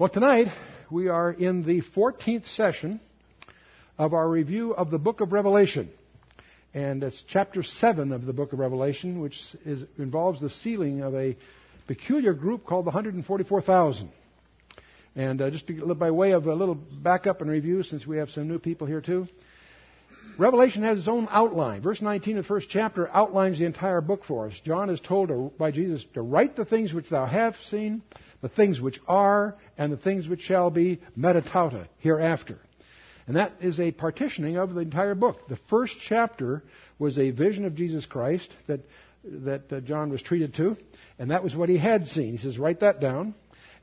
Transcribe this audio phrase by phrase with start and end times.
[0.00, 0.46] Well, tonight
[0.90, 3.00] we are in the 14th session
[3.98, 5.90] of our review of the book of Revelation.
[6.72, 11.14] And it's chapter 7 of the book of Revelation, which is, involves the sealing of
[11.14, 11.36] a
[11.86, 14.10] peculiar group called the 144,000.
[15.16, 18.30] And uh, just to, by way of a little backup and review, since we have
[18.30, 19.28] some new people here too,
[20.38, 21.82] Revelation has its own outline.
[21.82, 24.58] Verse 19 of the first chapter outlines the entire book for us.
[24.64, 28.00] John is told to, by Jesus to write the things which thou hast seen,
[28.40, 32.58] the things which are, and the things which shall be metatauta hereafter.
[33.26, 35.46] And that is a partitioning of the entire book.
[35.48, 36.64] The first chapter
[36.98, 38.80] was a vision of Jesus Christ that,
[39.24, 40.76] that uh, John was treated to,
[41.18, 42.32] and that was what he had seen.
[42.32, 43.34] He says, write that down.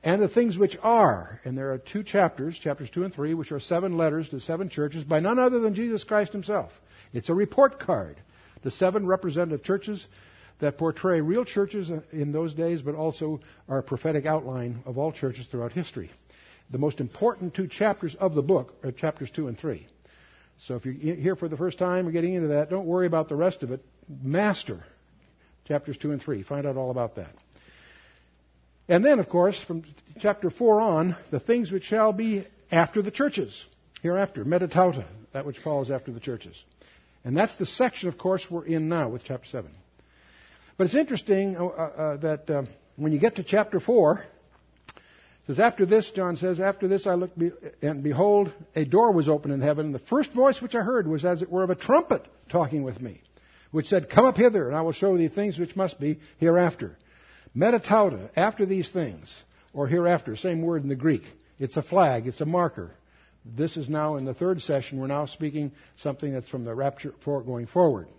[0.03, 3.51] And the things which are, and there are two chapters, chapters 2 and 3, which
[3.51, 6.71] are seven letters to seven churches by none other than Jesus Christ himself.
[7.13, 8.17] It's a report card
[8.63, 10.05] to seven representative churches
[10.59, 13.39] that portray real churches in those days, but also
[13.69, 16.09] are a prophetic outline of all churches throughout history.
[16.71, 19.87] The most important two chapters of the book are chapters 2 and 3.
[20.59, 23.29] So if you're here for the first time or getting into that, don't worry about
[23.29, 23.85] the rest of it.
[24.21, 24.83] Master
[25.67, 26.43] chapters 2 and 3.
[26.43, 27.33] Find out all about that.
[28.89, 29.83] And then, of course, from
[30.19, 33.65] chapter 4 on, the things which shall be after the churches,
[34.01, 36.61] hereafter, metatauta, that which follows after the churches.
[37.23, 39.69] And that's the section, of course, we're in now with chapter 7.
[40.77, 42.63] But it's interesting uh, uh, uh, that uh,
[42.95, 44.23] when you get to chapter 4,
[44.87, 45.01] it
[45.47, 49.27] says, After this, John says, After this I looked, be- and behold, a door was
[49.27, 49.87] opened in heaven.
[49.87, 52.83] And the first voice which I heard was as it were of a trumpet talking
[52.83, 53.21] with me,
[53.71, 56.95] which said, Come up hither, and I will show thee things which must be hereafter.
[57.55, 59.33] Metatauta, after these things,
[59.73, 61.23] or hereafter, same word in the Greek.
[61.57, 62.91] It's a flag, it's a marker.
[63.43, 64.99] This is now in the third session.
[64.99, 65.71] We're now speaking
[66.03, 68.09] something that's from the rapture for going forward.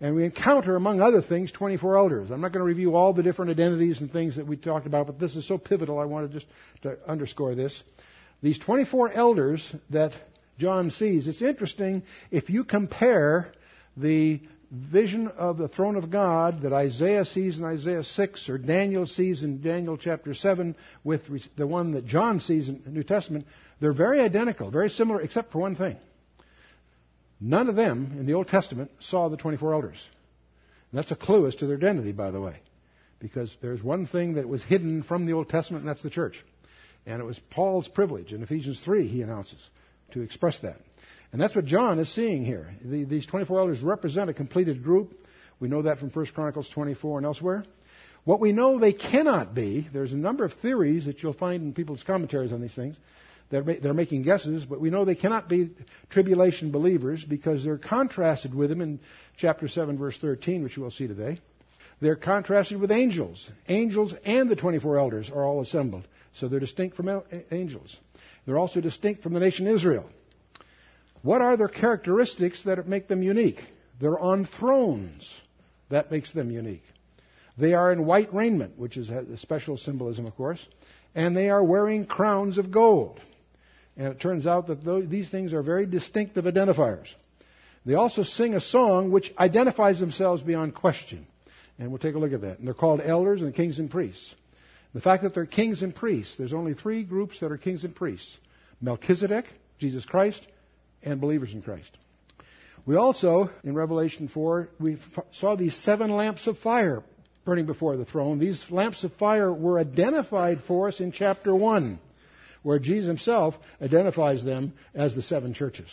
[0.00, 2.30] And we encounter, among other things, 24 elders.
[2.30, 5.06] I'm not going to review all the different identities and things that we talked about,
[5.06, 6.46] but this is so pivotal, I wanted just
[6.82, 7.82] to underscore this.
[8.40, 10.12] These 24 elders that
[10.58, 13.52] John sees, it's interesting if you compare
[13.96, 19.06] the vision of the throne of God that Isaiah sees in Isaiah 6 or Daniel
[19.06, 21.22] sees in Daniel chapter 7 with
[21.56, 23.46] the one that John sees in the New Testament,
[23.80, 25.96] they're very identical, very similar, except for one thing.
[27.40, 30.02] None of them in the Old Testament saw the 24 elders.
[30.90, 32.56] And that's a clue as to their identity, by the way.
[33.20, 36.42] Because there's one thing that was hidden from the Old Testament, and that's the church.
[37.06, 38.32] And it was Paul's privilege.
[38.32, 39.58] In Ephesians 3, he announces
[40.12, 40.76] to express that.
[41.32, 42.68] And that's what John is seeing here.
[42.82, 45.14] The, these 24 elders represent a completed group.
[45.60, 47.64] We know that from 1 Chronicles 24 and elsewhere.
[48.24, 51.72] What we know they cannot be, there's a number of theories that you'll find in
[51.72, 52.96] people's commentaries on these things.
[53.50, 55.70] They're, they're making guesses, but we know they cannot be
[56.10, 59.00] tribulation believers because they're contrasted with them in
[59.38, 61.40] chapter 7, verse 13, which we'll see today.
[62.00, 63.50] They're contrasted with angels.
[63.68, 66.06] Angels and the 24 elders are all assembled.
[66.34, 67.96] So they're distinct from angels.
[68.46, 70.08] They're also distinct from the nation Israel.
[71.22, 73.60] What are their characteristics that make them unique?
[74.00, 75.28] They're on thrones.
[75.90, 76.84] That makes them unique.
[77.56, 80.64] They are in white raiment, which is a special symbolism, of course,
[81.14, 83.20] and they are wearing crowns of gold.
[83.98, 87.08] And it turns out that these things are very distinctive identifiers.
[87.84, 91.26] They also sing a song which identifies themselves beyond question.
[91.78, 92.58] And we'll take a look at that.
[92.58, 94.34] And they're called elders and kings and priests.
[94.94, 97.94] The fact that they're kings and priests, there's only three groups that are kings and
[97.94, 98.38] priests
[98.80, 99.44] Melchizedek,
[99.80, 100.40] Jesus Christ,
[101.02, 101.90] and believers in Christ.
[102.86, 104.98] We also, in Revelation 4, we
[105.32, 107.02] saw these seven lamps of fire
[107.44, 108.38] burning before the throne.
[108.38, 111.98] These lamps of fire were identified for us in chapter 1
[112.68, 115.88] where Jesus himself identifies them as the seven churches.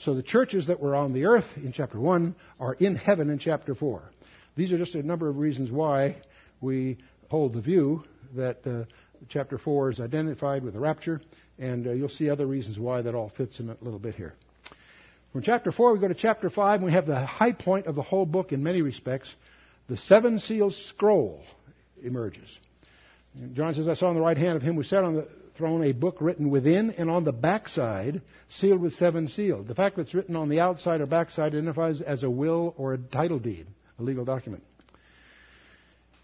[0.00, 3.38] So the churches that were on the earth in chapter 1 are in heaven in
[3.38, 4.02] chapter 4.
[4.54, 6.16] These are just a number of reasons why
[6.60, 6.98] we
[7.30, 8.04] hold the view
[8.36, 8.84] that uh,
[9.30, 11.22] chapter 4 is identified with the rapture,
[11.58, 14.34] and uh, you'll see other reasons why that all fits in a little bit here.
[15.32, 17.94] From chapter 4, we go to chapter 5, and we have the high point of
[17.94, 19.34] the whole book in many respects.
[19.88, 21.44] The seven seals scroll
[22.02, 22.58] emerges.
[23.54, 25.84] John says, I saw on the right hand of him who sat on the throne
[25.84, 29.66] a book written within and on the backside, sealed with seven seals.
[29.66, 32.94] The fact that it's written on the outside or backside identifies as a will or
[32.94, 33.66] a title deed,
[33.98, 34.64] a legal document.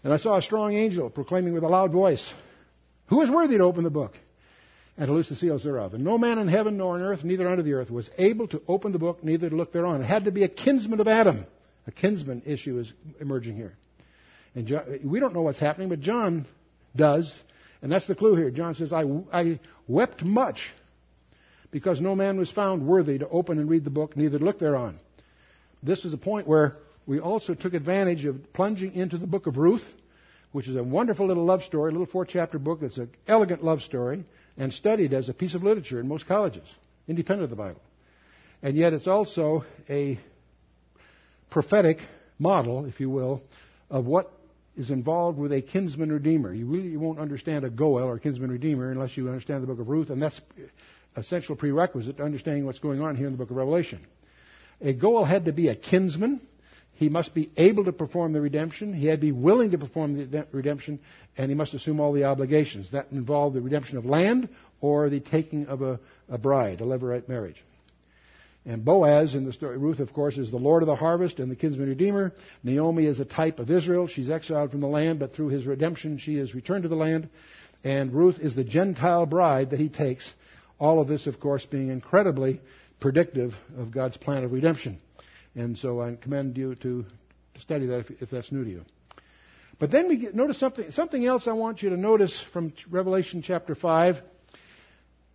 [0.03, 2.27] And I saw a strong angel proclaiming with a loud voice,
[3.07, 4.15] Who is worthy to open the book
[4.97, 5.93] and to loose the seals thereof?
[5.93, 8.61] And no man in heaven nor on earth, neither under the earth, was able to
[8.67, 10.01] open the book, neither to look thereon.
[10.01, 11.45] It had to be a kinsman of Adam.
[11.87, 13.73] A kinsman issue is emerging here.
[14.55, 16.45] And John, we don't know what's happening, but John
[16.95, 17.31] does.
[17.81, 18.51] And that's the clue here.
[18.51, 20.71] John says, I, I wept much
[21.71, 24.59] because no man was found worthy to open and read the book, neither to look
[24.59, 24.99] thereon.
[25.81, 29.57] This is a point where we also took advantage of plunging into the book of
[29.57, 29.85] Ruth,
[30.51, 33.63] which is a wonderful little love story, a little four chapter book that's an elegant
[33.63, 34.23] love story
[34.57, 36.67] and studied as a piece of literature in most colleges,
[37.07, 37.81] independent of the Bible.
[38.61, 40.19] And yet it's also a
[41.49, 41.97] prophetic
[42.37, 43.41] model, if you will,
[43.89, 44.31] of what
[44.77, 46.53] is involved with a kinsman redeemer.
[46.53, 49.89] You really won't understand a Goel or kinsman redeemer unless you understand the book of
[49.89, 50.39] Ruth, and that's
[51.15, 53.99] essential prerequisite to understanding what's going on here in the book of Revelation.
[54.81, 56.41] A Goel had to be a kinsman.
[56.93, 58.93] He must be able to perform the redemption.
[58.93, 60.99] He had to be willing to perform the redemption,
[61.37, 62.91] and he must assume all the obligations.
[62.91, 64.49] That involved the redemption of land
[64.81, 67.61] or the taking of a, a bride, a levirate marriage.
[68.65, 71.49] And Boaz in the story, Ruth, of course, is the Lord of the harvest and
[71.49, 72.31] the kinsman redeemer.
[72.63, 74.07] Naomi is a type of Israel.
[74.07, 77.29] She's exiled from the land, but through his redemption, she is returned to the land.
[77.83, 80.31] And Ruth is the Gentile bride that he takes.
[80.79, 82.61] All of this, of course, being incredibly
[82.99, 84.99] predictive of God's plan of redemption.
[85.55, 87.05] And so I commend you to
[87.59, 88.85] study that if, if that's new to you.
[89.79, 93.41] But then we get, notice something, something else I want you to notice from Revelation
[93.41, 94.21] chapter 5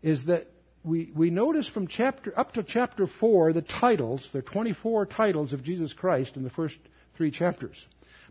[0.02, 0.46] is that
[0.86, 5.52] we, we notice from chapter up to chapter 4 the titles, there are 24 titles
[5.52, 6.76] of Jesus Christ in the first
[7.16, 7.84] three chapters.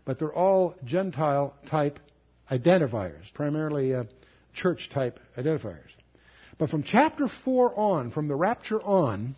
[0.06, 2.00] But they're all Gentile type
[2.50, 4.04] identifiers, primarily uh,
[4.54, 5.90] church type identifiers.
[6.58, 9.36] But from chapter 4 on, from the rapture on,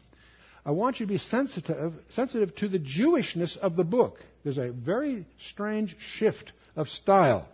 [0.64, 4.20] I want you to be sensitive, sensitive to the Jewishness of the book.
[4.44, 7.48] There's a very strange shift of style.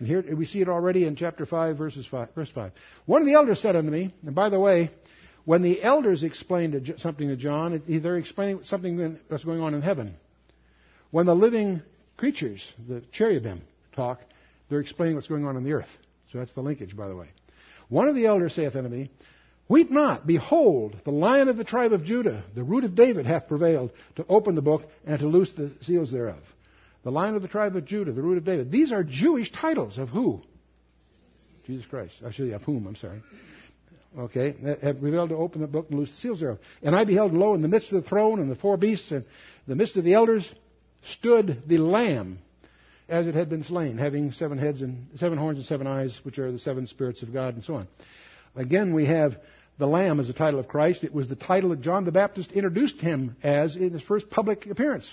[0.00, 2.72] And here we see it already in chapter 5, verses 5, verse 5.
[3.04, 4.90] One of the elders said unto me, and by the way,
[5.44, 10.16] when the elders explained something to John, they're explaining something that's going on in heaven.
[11.10, 11.82] When the living
[12.16, 13.60] creatures, the cherubim,
[13.94, 14.20] talk,
[14.70, 15.90] they're explaining what's going on in the earth.
[16.32, 17.28] So that's the linkage, by the way.
[17.90, 19.10] One of the elders saith unto me,
[19.68, 23.48] Weep not, behold, the lion of the tribe of Judah, the root of David, hath
[23.48, 26.42] prevailed to open the book and to loose the seals thereof
[27.02, 28.70] the lion of the tribe of Judah, the root of David.
[28.70, 30.42] These are Jewish titles of who?
[31.66, 32.14] Jesus Christ.
[32.22, 33.22] Oh, Actually, of whom, I'm sorry.
[34.18, 36.58] Okay, have prevailed to open the book and loose the seals thereof.
[36.82, 39.24] And I beheld, lo, in the midst of the throne and the four beasts and
[39.68, 40.52] the midst of the elders
[41.12, 42.40] stood the Lamb
[43.08, 46.38] as it had been slain, having seven heads and seven horns and seven eyes, which
[46.38, 47.88] are the seven spirits of God, and so on.
[48.56, 49.36] Again, we have
[49.78, 51.04] the Lamb as the title of Christ.
[51.04, 54.66] It was the title that John the Baptist introduced him as in his first public
[54.66, 55.08] appearance.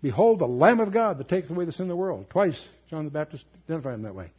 [0.00, 2.30] Behold, the Lamb of God that takes away the sin of the world.
[2.30, 4.30] Twice, John the Baptist identified him that way.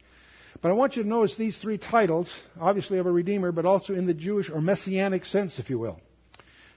[0.62, 3.94] But I want you to notice these three titles, obviously of a Redeemer, but also
[3.94, 6.00] in the Jewish or Messianic sense, if you will.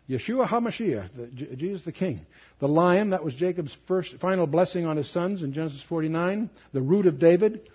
[0.09, 2.25] Yeshua HaMashiach, the, Jesus the King.
[2.59, 6.49] The lion, that was Jacob's first, final blessing on his sons in Genesis 49.
[6.73, 7.69] The root of David.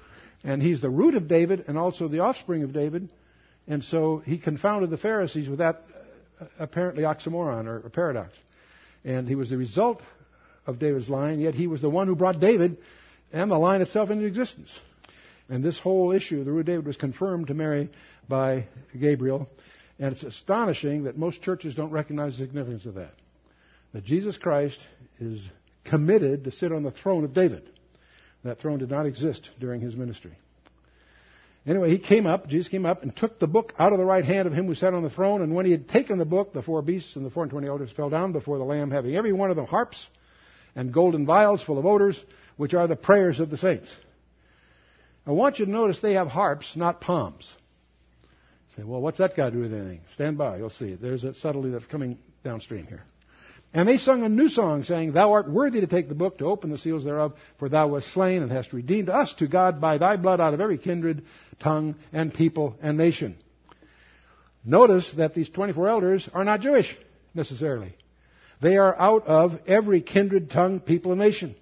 [0.44, 3.10] And he's the root of David and also the offspring of David.
[3.66, 5.82] And so he confounded the Pharisees with that
[6.40, 8.34] uh, apparently oxymoron or, or paradox.
[9.04, 10.02] And he was the result
[10.68, 12.76] of David's line, yet he was the one who brought David
[13.32, 14.70] and the line itself into existence.
[15.48, 17.88] And this whole issue, the root of David, was confirmed to Mary
[18.28, 18.66] by
[18.98, 19.48] Gabriel.
[19.98, 23.14] And it's astonishing that most churches don't recognize the significance of that.
[23.94, 24.78] That Jesus Christ
[25.18, 25.42] is
[25.84, 27.68] committed to sit on the throne of David.
[28.44, 30.32] That throne did not exist during his ministry.
[31.66, 34.24] Anyway, he came up, Jesus came up and took the book out of the right
[34.24, 35.42] hand of him who sat on the throne.
[35.42, 37.68] And when he had taken the book, the four beasts and the four and twenty
[37.68, 40.06] elders fell down before the Lamb, having every one of them harps
[40.74, 42.18] and golden vials full of odors,
[42.56, 43.88] which are the prayers of the saints.
[45.26, 47.50] I want you to notice they have harps, not palms.
[48.22, 50.00] You say, well, what's that got to do with anything?
[50.14, 50.94] Stand by, you'll see.
[50.94, 53.04] There's a subtlety that's coming downstream here.
[53.74, 56.46] And they sung a new song, saying, Thou art worthy to take the book, to
[56.46, 59.98] open the seals thereof, for thou wast slain and hast redeemed us to God by
[59.98, 61.24] thy blood out of every kindred,
[61.60, 63.36] tongue, and people and nation.
[64.64, 66.96] Notice that these 24 elders are not Jewish,
[67.34, 67.94] necessarily.
[68.60, 71.54] They are out of every kindred, tongue, people, and nation.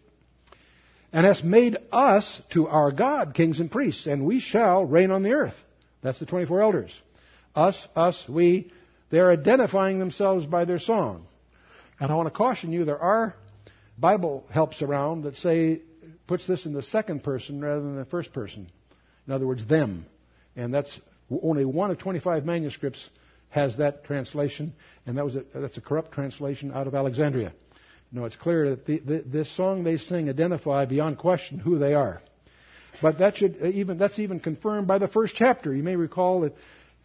[1.12, 5.22] And has made us to our God kings and priests, and we shall reign on
[5.22, 5.54] the earth.
[6.02, 7.00] That's the 24 elders.
[7.54, 8.72] Us, us, we.
[9.10, 11.26] They're identifying themselves by their song.
[12.00, 13.34] And I want to caution you, there are
[13.98, 15.80] Bible helps around that say,
[16.26, 18.70] puts this in the second person rather than the first person.
[19.26, 20.06] In other words, them.
[20.54, 20.98] And that's
[21.42, 23.08] only one of 25 manuscripts
[23.50, 24.72] has that translation,
[25.06, 27.52] and that was a, that's a corrupt translation out of Alexandria.
[28.12, 31.94] No, it's clear that the, the, this song they sing identify beyond question who they
[31.94, 32.22] are.
[33.02, 35.74] But that should uh, even that's even confirmed by the first chapter.
[35.74, 36.54] You may recall that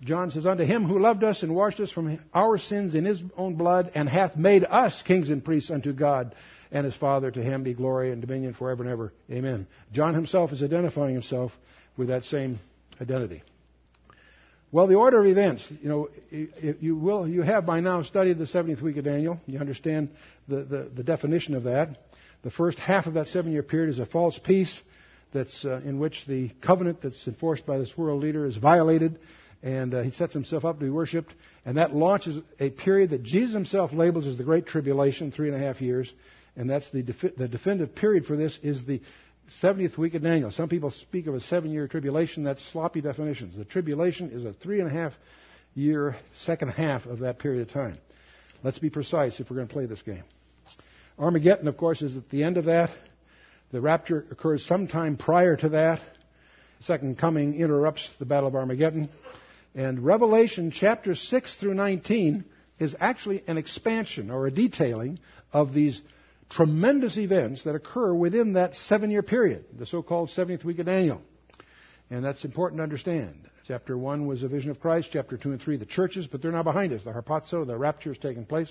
[0.01, 3.21] John says, "Unto him who loved us and washed us from our sins in his
[3.35, 6.35] own blood, and hath made us kings and priests unto God
[6.71, 7.29] and his Father.
[7.31, 9.13] To him be glory and dominion forever and ever.
[9.29, 11.51] Amen." John himself is identifying himself
[11.97, 12.59] with that same
[13.01, 13.43] identity.
[14.73, 18.45] Well, the order of events, you know, you will, you have by now studied the
[18.45, 19.37] 70th week of Daniel.
[19.45, 20.09] You understand
[20.47, 21.97] the, the, the definition of that.
[22.43, 24.73] The first half of that seven year period is a false peace.
[25.33, 29.19] that's uh, in which the covenant that's enforced by this world leader is violated,
[29.61, 31.33] and uh, he sets himself up to be worshipped,
[31.65, 35.61] and that launches a period that Jesus himself labels as the Great Tribulation, three and
[35.61, 36.11] a half years,
[36.55, 37.01] and that's the,
[37.37, 39.01] the definitive period for this is the
[39.61, 40.51] 70th week of Daniel.
[40.51, 42.43] Some people speak of a seven-year tribulation.
[42.43, 43.55] That's sloppy definitions.
[43.57, 45.13] The tribulation is a three and a half
[45.75, 47.97] year second half of that period of time.
[48.63, 50.23] Let's be precise if we're going to play this game.
[51.17, 52.89] Armageddon, of course, is at the end of that.
[53.71, 56.01] The rapture occurs sometime prior to that.
[56.81, 59.09] Second coming interrupts the Battle of Armageddon.
[59.75, 62.43] And Revelation chapter 6 through 19
[62.79, 65.19] is actually an expansion or a detailing
[65.53, 66.01] of these
[66.51, 70.85] tremendous events that occur within that seven year period, the so called 70th week of
[70.85, 71.21] Daniel.
[72.09, 73.49] And that's important to understand.
[73.67, 75.09] Chapter 1 was a vision of Christ.
[75.13, 77.03] Chapter 2 and 3, the churches, but they're now behind us.
[77.03, 78.69] The harpazo, the rapture is taking place.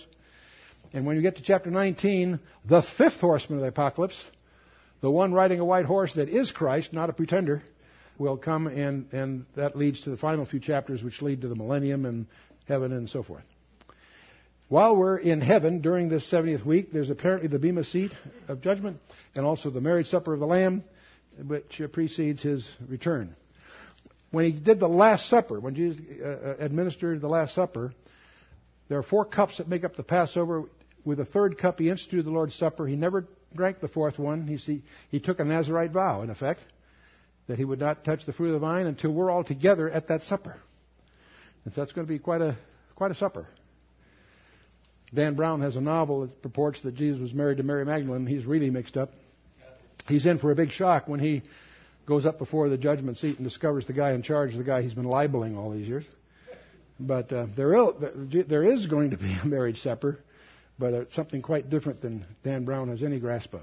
[0.93, 4.23] And when you get to chapter 19, the fifth horseman of the apocalypse,
[5.01, 7.63] the one riding a white horse that is Christ, not a pretender,
[8.19, 11.55] will come, and, and that leads to the final few chapters, which lead to the
[11.55, 12.27] millennium and
[12.67, 13.45] heaven and so forth.
[14.71, 18.13] While we're in heaven during this 70th week, there's apparently the Bema seat
[18.47, 19.01] of judgment
[19.35, 20.85] and also the marriage supper of the Lamb,
[21.45, 23.35] which precedes his return.
[24.31, 27.93] When he did the Last Supper, when Jesus uh, uh, administered the Last Supper,
[28.89, 30.63] there are four cups that make up the Passover.
[31.05, 32.87] With the third cup, he instituted the Lord's Supper.
[32.87, 34.47] He never drank the fourth one.
[34.47, 36.61] He, he, he took a Nazarite vow, in effect,
[37.49, 40.07] that he would not touch the fruit of the vine until we're all together at
[40.07, 40.57] that supper.
[41.65, 42.57] And so that's going to be quite a,
[42.95, 43.49] quite a supper.
[45.13, 48.27] Dan Brown has a novel that purports that Jesus was married to Mary Magdalene.
[48.27, 49.11] He's really mixed up.
[50.09, 51.43] He's in for a big shock when he
[52.07, 54.95] goes up before the judgment seat and discovers the guy in charge, the guy he's
[54.95, 56.05] been libeling all these years.
[56.99, 57.75] But uh, there,
[58.47, 60.19] there is going to be a marriage supper,
[60.79, 63.63] but it's something quite different than Dan Brown has any grasp of.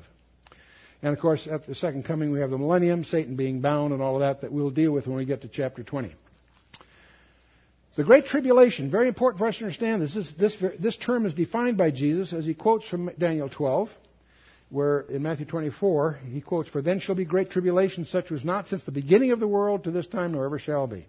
[1.01, 4.01] And of course, at the second coming, we have the millennium, Satan being bound, and
[4.01, 6.13] all of that that we'll deal with when we get to chapter 20.
[7.97, 10.13] The Great Tribulation, very important for us to understand this.
[10.13, 13.89] This, this, this term is defined by Jesus as he quotes from Daniel 12
[14.69, 18.67] where in Matthew 24 he quotes, For then shall be great tribulation, such was not
[18.67, 21.07] since the beginning of the world to this time, nor ever shall be.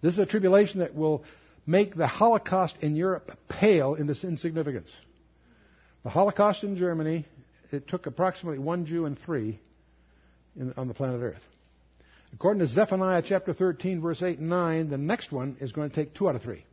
[0.00, 1.24] This is a tribulation that will
[1.66, 4.90] make the Holocaust in Europe pale in its insignificance.
[6.02, 7.26] The Holocaust in Germany,
[7.70, 9.60] it took approximately one Jew and three
[10.58, 11.42] in, on the planet Earth.
[12.36, 15.96] According to Zephaniah chapter 13, verse 8 and 9, the next one is going to
[15.96, 16.66] take two out of three.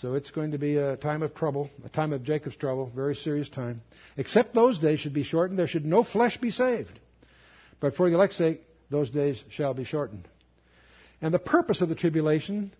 [0.00, 3.14] So it's going to be a time of trouble, a time of Jacob's trouble, very
[3.14, 3.82] serious time.
[4.16, 5.58] Except those days should be shortened.
[5.58, 6.98] There should no flesh be saved.
[7.78, 10.26] But for the elect's sake, those days shall be shortened.
[11.20, 12.72] And the purpose of the tribulation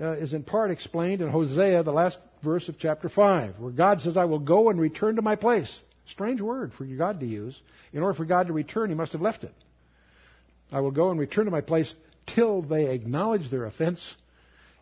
[0.00, 4.00] uh, is in part explained in Hosea, the last verse of chapter 5, where God
[4.00, 5.76] says, I will go and return to my place.
[6.06, 7.60] Strange word for God to use.
[7.92, 9.52] In order for God to return, he must have left it.
[10.72, 11.92] I will go and return to my place
[12.26, 14.02] till they acknowledge their offense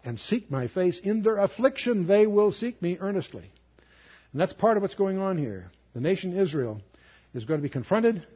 [0.04, 0.98] and seek my face.
[0.98, 3.50] In their affliction, they will seek me earnestly.
[4.32, 5.70] And that's part of what's going on here.
[5.94, 6.80] The nation Israel
[7.34, 8.26] is going to be confronted,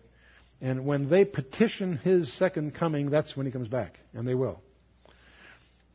[0.61, 4.61] and when they petition his second coming, that's when he comes back, and they will.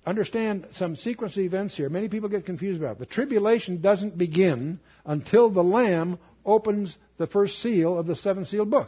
[0.06, 1.90] Understand some sequence of events here.
[1.90, 3.00] Many people get confused about it.
[3.00, 8.70] The tribulation doesn't begin until the Lamb opens the first seal of the seven sealed
[8.70, 8.88] book.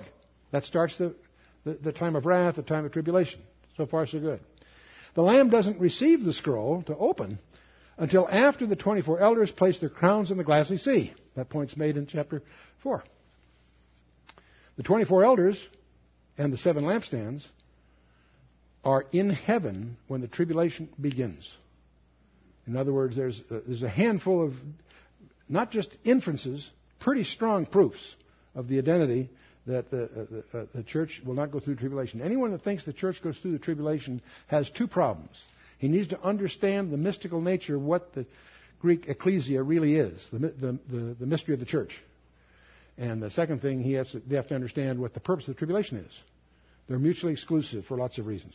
[0.52, 1.16] That starts the,
[1.64, 3.42] the, the time of wrath, the time of tribulation.
[3.78, 4.40] So far, so good.
[5.16, 7.40] The Lamb doesn't receive the scroll to open
[7.98, 11.14] until after the 24 elders place their crowns in the glassy sea.
[11.36, 12.42] That point's made in chapter
[12.84, 13.04] 4.
[14.78, 15.68] The 24 elders
[16.38, 17.46] and the seven lampstands
[18.84, 21.50] are in heaven when the tribulation begins.
[22.66, 24.54] In other words, there's a, there's a handful of
[25.50, 28.16] not just inferences, pretty strong proofs
[28.56, 29.30] of the identity
[29.68, 30.08] that the, uh,
[30.52, 32.22] the, uh, the church will not go through tribulation.
[32.22, 35.38] Anyone that thinks the church goes through the tribulation has two problems.
[35.78, 38.26] He needs to understand the mystical nature of what the
[38.82, 41.98] Greek ecclesia really is, the, the, the, the mystery of the church.
[42.98, 45.56] And the second thing, he has to, they have to understand what the purpose of
[45.56, 46.12] the tribulation is.
[46.88, 48.54] They're mutually exclusive for lots of reasons.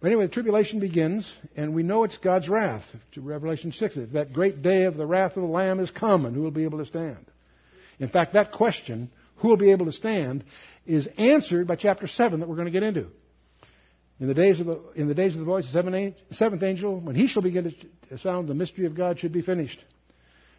[0.00, 2.84] But anyway, the tribulation begins, and we know it's God's wrath.
[3.16, 6.42] Revelation 6, that great day of the wrath of the Lamb is come, and who
[6.42, 7.24] will be able to stand?
[7.98, 10.44] In fact, that question who will be able to stand,
[10.86, 13.08] is answered by chapter 7 that we're going to get into.
[14.18, 17.14] In the days of the, in the, days of the voice the seventh angel, when
[17.14, 17.74] he shall begin
[18.08, 19.84] to sound, the mystery of God should be finished.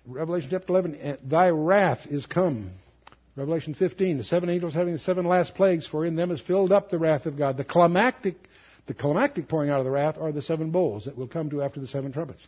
[0.06, 2.72] Revelation chapter 11, thy wrath is come.
[3.36, 6.72] Revelation 15, the seven angels having the seven last plagues, for in them is filled
[6.72, 7.58] up the wrath of God.
[7.58, 8.36] The climactic,
[8.86, 11.62] the climactic pouring out of the wrath are the seven bowls that will come to
[11.62, 12.48] after the seven trumpets.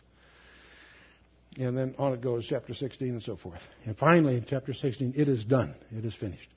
[1.58, 3.60] And then on it goes, chapter 16 and so forth.
[3.84, 5.74] And finally, in chapter 16, it is done.
[5.90, 6.48] It is finished.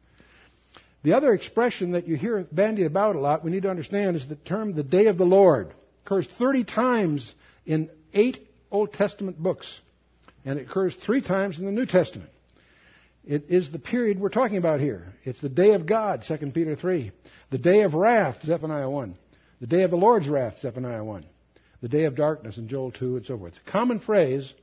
[1.04, 4.28] The other expression that you hear bandied about a lot, we need to understand, is
[4.28, 5.70] the term the day of the Lord.
[5.70, 7.34] It occurs 30 times
[7.66, 9.80] in eight Old Testament books,
[10.46, 12.30] and it occurs three times in the New Testament.
[13.26, 15.14] It is the period we're talking about here.
[15.24, 17.12] It's the day of God, 2 Peter 3.
[17.52, 19.16] The day of wrath, Zephaniah 1.
[19.62, 21.26] The day of the Lord's wrath, Zephaniah 1.
[21.82, 23.54] The day of darkness in Joel 2, and so forth.
[23.54, 24.54] It's a common phrase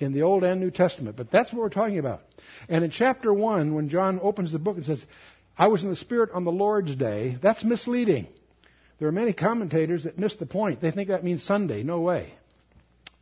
[0.00, 2.20] in the Old and New Testament, but that's what we're talking about.
[2.68, 5.04] And in chapter 1, when John opens the book and says,
[5.56, 8.28] I was in the Spirit on the Lord's day, that's misleading.
[8.98, 10.80] There are many commentators that miss the point.
[10.80, 11.82] They think that means Sunday.
[11.82, 12.34] No way.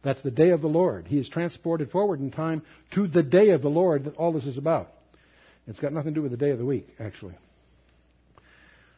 [0.03, 1.07] That's the day of the Lord.
[1.07, 4.47] He is transported forward in time to the day of the Lord that all this
[4.47, 4.89] is about.
[5.67, 7.35] It's got nothing to do with the day of the week, actually.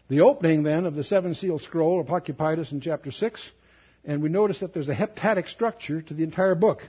[0.08, 3.40] The opening then of the seven seal scroll occupied us in chapter 6,
[4.04, 6.82] and we notice that there's a heptadic structure to the entire book.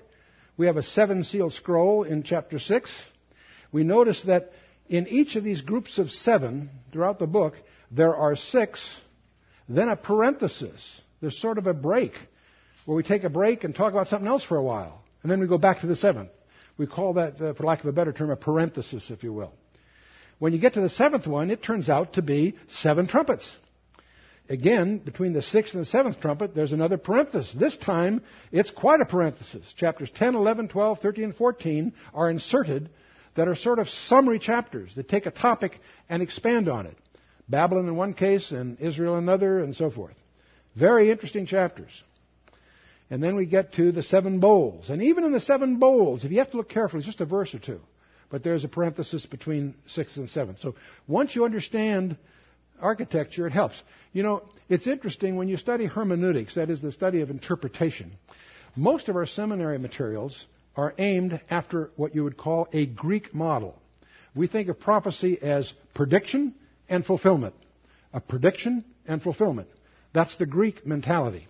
[0.60, 2.92] We have a seven seal scroll in chapter 6.
[3.72, 4.52] We notice that
[4.90, 7.54] in each of these groups of seven throughout the book,
[7.92, 8.86] there are six,
[9.70, 10.82] then a parenthesis.
[11.22, 12.12] There's sort of a break
[12.84, 15.02] where we take a break and talk about something else for a while.
[15.24, 16.32] And then we go back to the seventh.
[16.78, 19.54] We call that, uh, for lack of a better term, a parenthesis, if you will.
[20.40, 23.50] When you get to the seventh one, it turns out to be seven trumpets.
[24.50, 27.54] Again, between the sixth and the seventh trumpet, there's another parenthesis.
[27.54, 29.64] This time, it's quite a parenthesis.
[29.78, 32.90] Chapters 10, 11, 12, 13, and 14 are inserted
[33.36, 35.80] that are sort of summary chapters that take a topic
[36.10, 36.98] and expand on it.
[37.48, 40.16] Babylon in one case, and Israel in another, and so forth.
[40.76, 41.92] Very interesting chapters.
[43.12, 44.90] And then we get to the seven bowls.
[44.90, 47.26] And even in the seven bowls, if you have to look carefully, it's just a
[47.26, 47.82] verse or two.
[48.32, 50.60] But there's a parenthesis between sixth and seventh.
[50.60, 50.76] So
[51.08, 52.18] once you understand
[52.82, 53.82] architecture, it helps.
[54.14, 58.12] You know, it's interesting when you study hermeneutics, that is the study of interpretation.
[58.76, 60.46] Most of our seminary materials
[60.76, 63.76] are aimed after what you would call a Greek model.
[64.36, 66.56] We think of prophecy as prediction
[66.88, 67.56] and fulfillment.
[68.14, 69.68] A prediction and fulfillment.
[70.14, 71.48] That's the Greek mentality.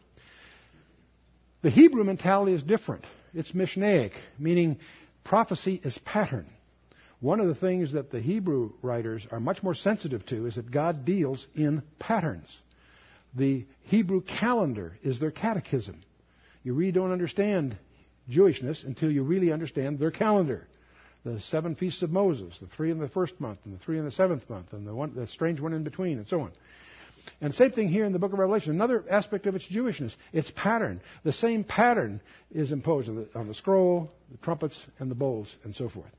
[1.62, 3.04] The Hebrew mentality is different.
[3.34, 4.80] It's Mishnaic, meaning
[5.24, 6.48] prophecy is pattern.
[7.22, 10.72] One of the things that the Hebrew writers are much more sensitive to is that
[10.72, 12.48] God deals in patterns.
[13.36, 16.02] The Hebrew calendar is their catechism.
[16.64, 17.78] You really don't understand
[18.30, 20.68] Jewishness until you really understand their calendar.
[21.26, 24.06] The seven feasts of Moses, the three in the first month, and the three in
[24.06, 26.52] the seventh month, and the, one, the strange one in between, and so on.
[27.42, 28.72] And same thing here in the book of Revelation.
[28.72, 31.02] Another aspect of its Jewishness, its pattern.
[31.24, 35.54] The same pattern is imposed on the, on the scroll, the trumpets, and the bowls,
[35.66, 36.12] and so forth.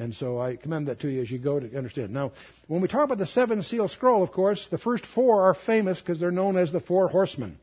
[0.00, 2.10] And so I commend that to you as you go to understand.
[2.10, 2.32] Now,
[2.68, 6.00] when we talk about the seven seal scroll, of course, the first four are famous
[6.00, 7.58] because they're known as the four horsemen.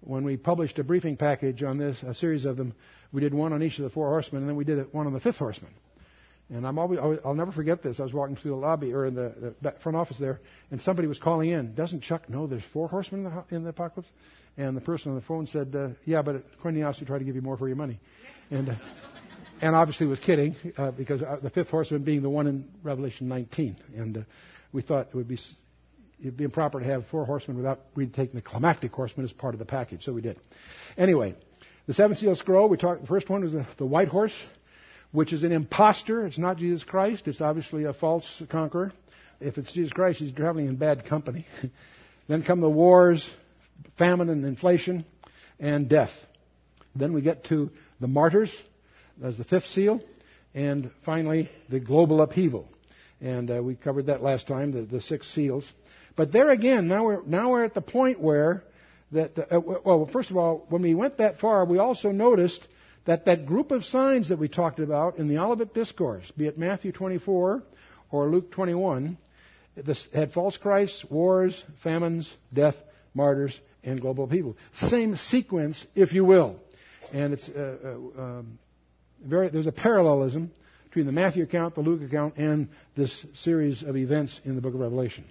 [0.00, 2.72] When we published a briefing package on this, a series of them,
[3.12, 5.12] we did one on each of the four horsemen, and then we did one on
[5.12, 5.72] the fifth horseman.
[6.48, 8.00] And I'm always, I'll never forget this.
[8.00, 11.06] I was walking through the lobby or in the, the front office there, and somebody
[11.06, 11.74] was calling in.
[11.74, 14.08] Doesn't Chuck know there's four horsemen in the, in the apocalypse?
[14.56, 17.18] And the person on the phone said, uh, "Yeah, but according to us, we try
[17.18, 17.98] to give you more for your money."
[18.50, 18.74] And uh,
[19.64, 23.28] and obviously was kidding uh, because uh, the fifth horseman being the one in Revelation
[23.28, 24.20] 19, and uh,
[24.74, 25.38] we thought it would be
[26.20, 29.58] it'd be improper to have four horsemen without taking the climactic horseman as part of
[29.58, 30.04] the package.
[30.04, 30.38] So we did.
[30.98, 31.34] Anyway,
[31.86, 32.68] the seven seal scroll.
[32.68, 33.00] We talked.
[33.00, 34.34] The first one was the, the white horse
[35.12, 36.26] which is an impostor.
[36.26, 37.26] It's not Jesus Christ.
[37.26, 38.92] It's obviously a false conqueror.
[39.40, 41.46] If it's Jesus Christ, he's traveling in bad company.
[42.28, 43.26] then come the wars,
[43.96, 45.06] famine and inflation,
[45.58, 46.12] and death.
[46.94, 48.52] Then we get to the martyrs
[49.22, 50.00] as the fifth seal,
[50.54, 52.68] and finally the global upheaval.
[53.20, 55.64] And uh, we covered that last time, the, the six seals.
[56.16, 58.62] But there again, now we're now we're at the point where
[59.12, 62.66] that uh, well, first of all, when we went that far, we also noticed
[63.06, 66.58] that that group of signs that we talked about in the Olivet Discourse, be it
[66.58, 67.62] Matthew 24
[68.10, 69.18] or Luke 21,
[69.76, 72.76] this had false Christs, wars, famines, death,
[73.12, 74.56] martyrs, and global people.
[74.74, 76.56] Same sequence, if you will.
[77.12, 78.58] And it's uh, uh, um,
[79.24, 80.50] very, there's a parallelism
[80.84, 84.74] between the Matthew account, the Luke account, and this series of events in the book
[84.74, 85.24] of Revelation.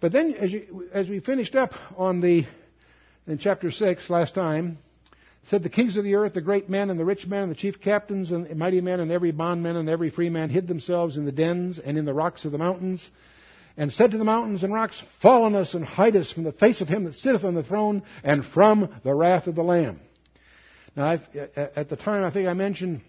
[0.00, 2.44] But then, as, you, as we finished up on the
[3.26, 4.78] in chapter six last time,
[5.48, 7.56] said the kings of the earth, the great men and the rich men and the
[7.56, 11.16] chief captains and the mighty men and every bondman and every free man hid themselves
[11.16, 13.08] in the dens and in the rocks of the mountains
[13.76, 16.52] and said to the mountains and rocks, Fall on us and hide us from the
[16.52, 20.00] face of him that sitteth on the throne and from the wrath of the Lamb.
[20.96, 23.02] Now, I've, at the time, I think I mentioned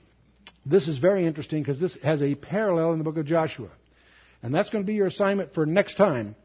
[0.66, 3.70] this is very interesting because this has a parallel in the book of Joshua.
[4.44, 6.36] And that's going to be your assignment for next time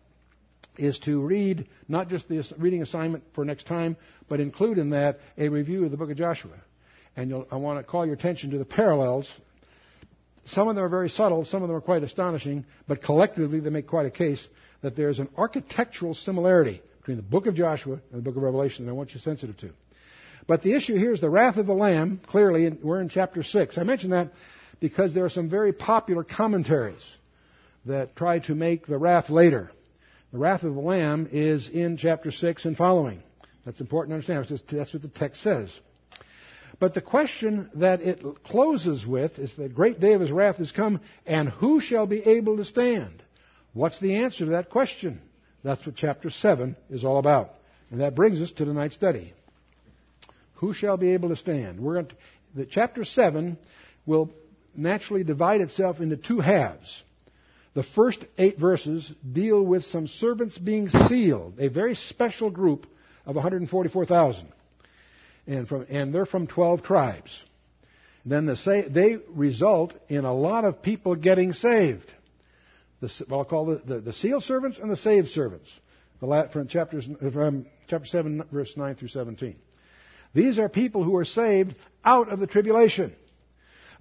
[0.79, 3.97] is to read not just the reading assignment for next time,
[4.29, 6.55] but include in that a review of the book of Joshua.
[7.17, 9.29] And I want to call your attention to the parallels
[10.47, 13.71] some of them are very subtle, some of them are quite astonishing, but collectively they
[13.71, 14.47] make quite a case
[14.83, 18.85] that there's an architectural similarity between the book of Joshua and the book of Revelation
[18.85, 19.71] that I want you sensitive to.
[20.47, 23.79] But the issue here is the wrath of the Lamb, clearly, we're in chapter 6.
[23.79, 24.33] I mention that
[24.81, 27.03] because there are some very popular commentaries
[27.87, 29.71] that try to make the wrath later.
[30.33, 33.23] The wrath of the Lamb is in chapter 6 and following.
[33.65, 34.61] That's important to understand.
[34.71, 35.71] That's what the text says.
[36.81, 40.73] But the question that it closes with is the great day of his wrath has
[40.73, 43.23] come, and who shall be able to stand?
[43.73, 45.21] What's the answer to that question?
[45.63, 47.51] That's what chapter 7 is all about.
[47.91, 49.33] And that brings us to tonight's study.
[50.63, 51.81] Who shall be able to stand?
[51.81, 52.15] We're going to,
[52.55, 53.59] the chapter 7
[54.07, 54.31] will
[54.77, 57.03] naturally divide itself into two halves.
[57.75, 62.87] The first eight verses deal with some servants being sealed, a very special group
[63.27, 64.53] of 144,000.
[65.49, 67.37] And, from, and they're from 12 tribes.
[68.25, 72.09] Then the, they result in a lot of people getting saved.
[73.01, 75.69] The, what I'll call the, the, the sealed servants and the saved servants.
[76.21, 79.57] The, from, chapters, from chapter 7, verse 9 through 17.
[80.35, 83.15] These are people who are saved out of the tribulation.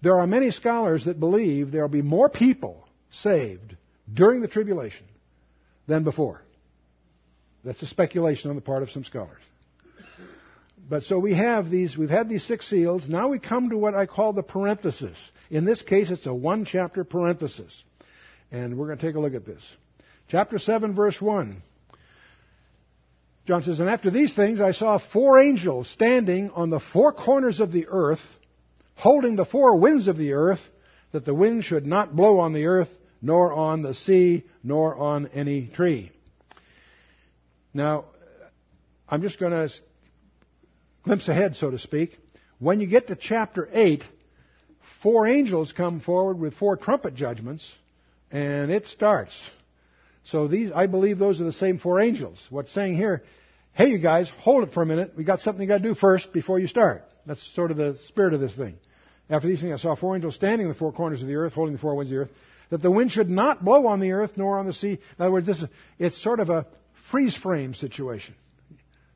[0.01, 3.75] There are many scholars that believe there will be more people saved
[4.11, 5.05] during the tribulation
[5.87, 6.41] than before.
[7.63, 9.41] That's a speculation on the part of some scholars.
[10.89, 13.07] But so we have these, we've had these six seals.
[13.07, 15.17] Now we come to what I call the parenthesis.
[15.49, 17.83] In this case, it's a one chapter parenthesis.
[18.51, 19.63] And we're going to take a look at this.
[20.27, 21.61] Chapter 7, verse 1.
[23.51, 27.59] John says, And after these things I saw four angels standing on the four corners
[27.59, 28.21] of the earth,
[28.95, 30.61] holding the four winds of the earth,
[31.11, 32.87] that the wind should not blow on the earth,
[33.21, 36.13] nor on the sea, nor on any tree.
[37.73, 38.05] Now,
[39.09, 39.69] I'm just going to
[41.03, 42.17] glimpse ahead, so to speak.
[42.57, 44.01] When you get to chapter 8,
[45.03, 47.69] four angels come forward with four trumpet judgments,
[48.31, 49.37] and it starts.
[50.23, 52.39] So these, I believe those are the same four angels.
[52.49, 53.23] What's saying here,
[53.73, 55.13] hey you guys, hold it for a minute.
[55.15, 57.03] We got something you got to do first before you start.
[57.25, 58.77] That's sort of the spirit of this thing.
[59.29, 61.53] After these things, I saw four angels standing in the four corners of the earth,
[61.53, 62.31] holding the four winds of the earth,
[62.69, 64.91] that the wind should not blow on the earth nor on the sea.
[64.91, 66.65] In other words, this is, it's sort of a
[67.11, 68.35] freeze frame situation.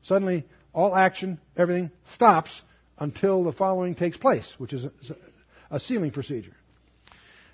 [0.02, 2.50] Suddenly, all action, everything stops
[2.98, 4.90] until the following takes place, which is a,
[5.70, 6.54] a sealing procedure.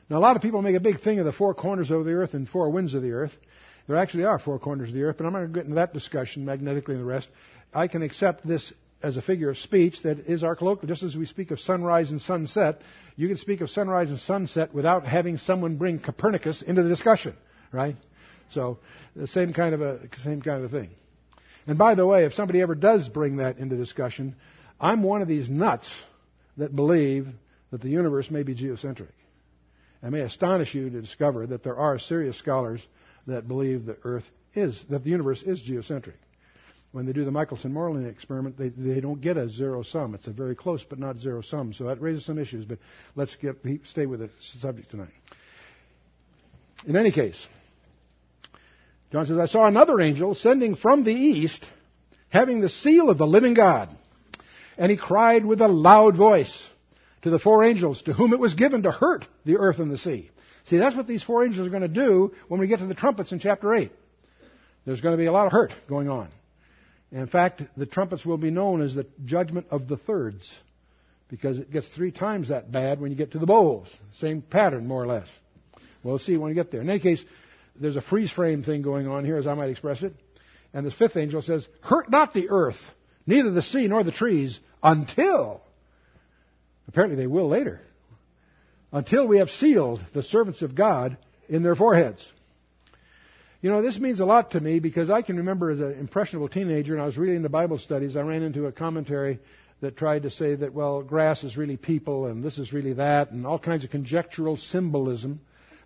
[0.09, 2.13] Now, a lot of people make a big thing of the four corners of the
[2.13, 3.33] earth and four winds of the earth.
[3.87, 5.77] There actually are four corners of the earth, but I'm not going to get into
[5.77, 7.29] that discussion magnetically and the rest.
[7.75, 10.89] I can accept this as a figure of speech that is our colloquial.
[10.89, 12.81] Just as we speak of sunrise and sunset,
[13.17, 17.35] you can speak of sunrise and sunset without having someone bring Copernicus into the discussion,
[17.73, 17.97] right?
[18.53, 18.79] So,
[19.17, 20.91] the same kind of a same kind of a thing.
[21.67, 24.37] And by the way, if somebody ever does bring that into discussion,
[24.81, 25.89] I'm one of these nuts
[26.57, 27.29] that believe
[27.71, 29.13] that the universe may be geocentric.
[30.03, 32.85] It may astonish you to discover that there are serious scholars
[33.27, 36.17] that believe that Earth is, that the universe is geocentric.
[36.93, 40.15] When they do the Michelson-Morley experiment, they, they don't get a zero sum.
[40.15, 41.73] It's a very close but not zero sum.
[41.73, 42.79] So that raises some issues, but
[43.17, 44.31] let's get, stay with the
[44.61, 45.13] subject tonight.
[46.87, 47.47] In any case,
[49.11, 51.65] John says, I saw another angel sending from the east,
[52.29, 53.97] having the seal of the living God.
[54.77, 56.53] And he cried with a loud voice
[57.23, 59.99] to the four angels to whom it was given to hurt the earth and the
[59.99, 60.31] sea.
[60.69, 62.95] See, that's what these four angels are going to do when we get to the
[62.95, 63.91] trumpets in chapter 8.
[64.85, 66.29] There's going to be a lot of hurt going on.
[67.11, 70.51] In fact, the trumpets will be known as the judgment of the thirds
[71.29, 73.89] because it gets three times that bad when you get to the bowls.
[74.19, 75.29] Same pattern, more or less.
[76.03, 76.81] We'll see when we get there.
[76.81, 77.23] In any case,
[77.77, 80.15] there's a freeze frame thing going on here, as I might express it.
[80.75, 82.81] And this fifth angel says, Hurt not the earth,
[83.27, 85.61] neither the sea nor the trees, until,
[86.89, 87.81] apparently they will later,
[88.93, 91.17] until we have sealed the servants of God
[91.49, 92.25] in their foreheads.
[93.63, 96.49] You know, this means a lot to me because I can remember as an impressionable
[96.49, 99.39] teenager, and I was reading the Bible studies, I ran into a commentary
[99.81, 103.31] that tried to say that, well, grass is really people, and this is really that,
[103.31, 105.41] and all kinds of conjectural symbolism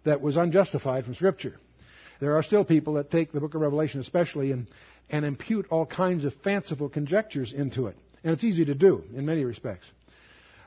[0.05, 1.59] that was unjustified from Scripture.
[2.21, 4.71] There are still people that take the book of Revelation especially and,
[5.11, 7.97] and impute all kinds of fanciful conjectures into it.
[8.25, 9.87] And it's easy to do in many respects.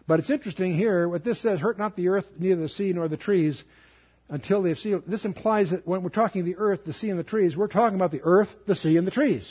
[0.10, 3.08] But it's interesting here, what this says, hurt not the earth, neither the sea nor
[3.08, 3.64] the trees,
[4.28, 5.04] until they have sealed.
[5.06, 7.96] This implies that when we're talking the earth, the sea, and the trees, we're talking
[7.96, 9.48] about the earth, the sea, and the trees.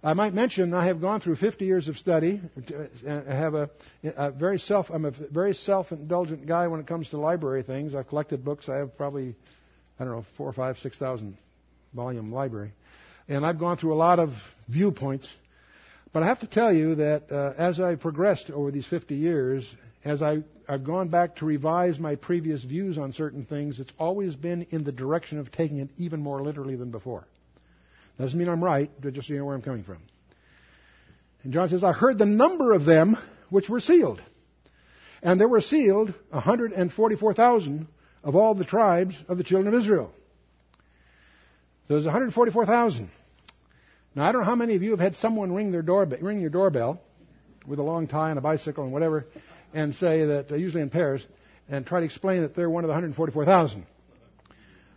[0.00, 2.40] I might mention I have gone through 50 years of study.
[3.04, 3.68] I have a,
[4.04, 4.90] a very self.
[4.90, 7.96] I'm a very self-indulgent guy when it comes to library things.
[7.96, 8.68] I've collected books.
[8.68, 9.34] I have probably
[9.98, 11.36] I don't know, four, five, six thousand
[11.92, 12.70] volume library.
[13.26, 14.34] And I've gone through a lot of
[14.68, 15.28] viewpoints.
[16.14, 19.68] But I have to tell you that uh, as I progressed over these 50 years,
[20.04, 24.36] as I, I've gone back to revise my previous views on certain things, it's always
[24.36, 27.26] been in the direction of taking it even more literally than before.
[28.16, 29.98] That Doesn't mean I'm right, but just so you know where I'm coming from.
[31.42, 33.16] And John says, I heard the number of them
[33.50, 34.22] which were sealed.
[35.20, 37.88] And there were sealed 144,000
[38.22, 40.12] of all the tribes of the children of Israel.
[41.88, 43.10] So there's 144,000.
[44.14, 46.40] Now I don't know how many of you have had someone ring their doorbell, ring
[46.40, 47.00] your doorbell
[47.66, 49.26] with a long tie and a bicycle and whatever,
[49.72, 51.26] and say that uh, usually in pairs,
[51.68, 53.86] and try to explain that they're one of the 144,000.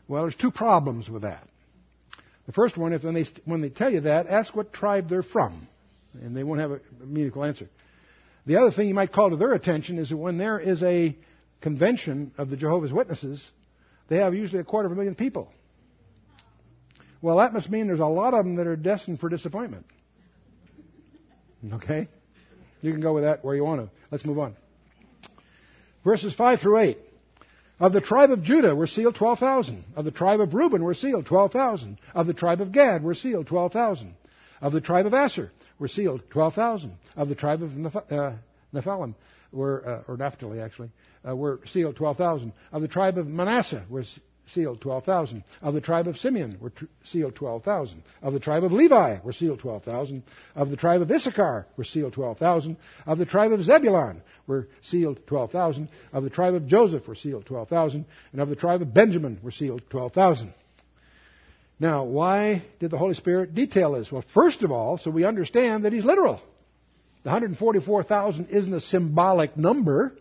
[0.08, 1.48] Well, there's two problems with that.
[2.46, 5.24] The first one, if when they when they tell you that, ask what tribe they're
[5.24, 5.68] from,
[6.14, 7.68] and they won't have a meaningful answer.
[8.46, 11.18] The other thing you might call to their attention is that when there is a
[11.60, 13.46] convention of the Jehovah's Witnesses,
[14.08, 15.52] they have usually a quarter of a million people.
[17.22, 19.86] Well, that must mean there's a lot of them that are destined for disappointment.
[21.74, 22.08] Okay?
[22.82, 23.90] You can go with that where you want to.
[24.12, 24.56] Let's move on.
[26.04, 26.98] Verses 5 through 8.
[27.80, 29.84] Of the tribe of Judah were sealed 12,000.
[29.96, 32.00] Of the tribe of Reuben were sealed 12,000.
[32.16, 34.16] Of the tribe of Gad were sealed 12,000.
[34.62, 36.98] Of the tribe of Asher were sealed 12,000.
[37.16, 38.34] Of the tribe of uh,
[38.74, 39.14] Nephalim
[39.52, 40.90] were, uh, or Naphtali actually,
[41.28, 42.52] uh, were sealed 12,000.
[42.72, 44.04] Of the tribe of Manasseh were
[44.54, 45.44] sealed 12,000.
[45.62, 46.72] Of the tribe of Simeon were
[47.04, 48.04] sealed 12,000.
[48.22, 50.24] Of the tribe of Levi were sealed 12,000.
[50.56, 52.78] Of the tribe of Issachar were sealed 12,000.
[53.06, 55.90] Of the tribe of Zebulun were sealed 12,000.
[56.14, 58.06] Of the tribe of Joseph were sealed 12,000.
[58.32, 60.54] And of the tribe of Benjamin were sealed 12,000.
[61.80, 64.12] Now, why did the Holy Spirit detail this?
[64.12, 66.42] Well, first of all, so we understand that He's literal.
[67.24, 70.14] The 144,000 isn't a symbolic number.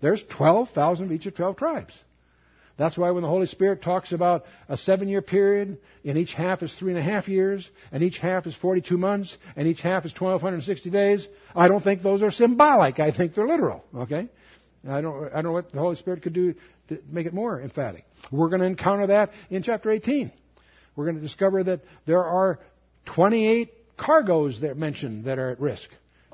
[0.00, 1.92] There's 12,000 of each of 12 tribes.
[2.76, 6.62] That's why when the Holy Spirit talks about a seven year period, and each half
[6.62, 10.04] is three and a half years, and each half is 42 months, and each half
[10.04, 12.98] is 1260 days, I don't think those are symbolic.
[12.98, 13.84] I think they're literal.
[13.94, 14.28] Okay?
[14.88, 16.54] I don't, I don't know what the Holy Spirit could do
[16.88, 18.04] to make it more emphatic.
[18.30, 20.32] We're going to encounter that in chapter 18.
[20.96, 22.58] We're going to discover that there are
[23.14, 25.88] 28 cargoes that are mentioned that are at risk.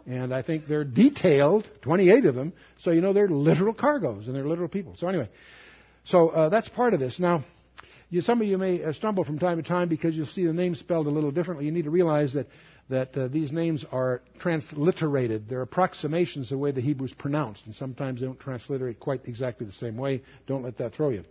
[0.06, 4.34] And I think they're detailed, 28 of them, so you know they're literal cargoes and
[4.34, 4.96] they're literal people.
[4.96, 5.28] So anyway,
[6.04, 7.18] so uh, that's part of this.
[7.18, 7.44] Now,
[8.08, 10.52] you, some of you may uh, stumble from time to time because you'll see the
[10.52, 11.66] name spelled a little differently.
[11.66, 12.46] You need to realize that
[12.90, 15.48] that uh, these names are transliterated.
[15.48, 19.64] They're approximations of the way the Hebrew's pronounced, and sometimes they don't transliterate quite exactly
[19.64, 20.22] the same way.
[20.46, 21.22] Don't let that throw you.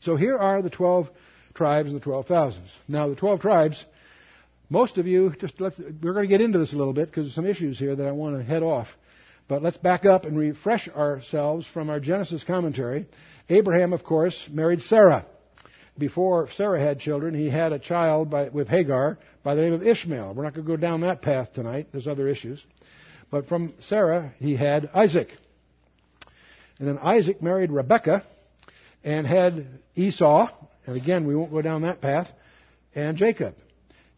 [0.00, 1.08] So here are the 12
[1.54, 2.70] tribes and the 12 thousands.
[2.86, 3.82] Now, the 12 tribes,
[4.68, 7.24] most of you, just let's, we're going to get into this a little bit because
[7.24, 8.88] there's some issues here that I want to head off.
[9.48, 13.06] But let's back up and refresh ourselves from our Genesis commentary
[13.48, 15.24] Abraham, of course, married Sarah.
[15.96, 19.86] Before Sarah had children, he had a child by, with Hagar by the name of
[19.86, 20.34] Ishmael.
[20.34, 21.88] We're not going to go down that path tonight.
[21.92, 22.62] There's other issues.
[23.30, 25.30] But from Sarah, he had Isaac.
[26.78, 28.24] And then Isaac married Rebekah
[29.04, 30.50] and had Esau.
[30.86, 32.30] And again, we won't go down that path.
[32.94, 33.54] And Jacob.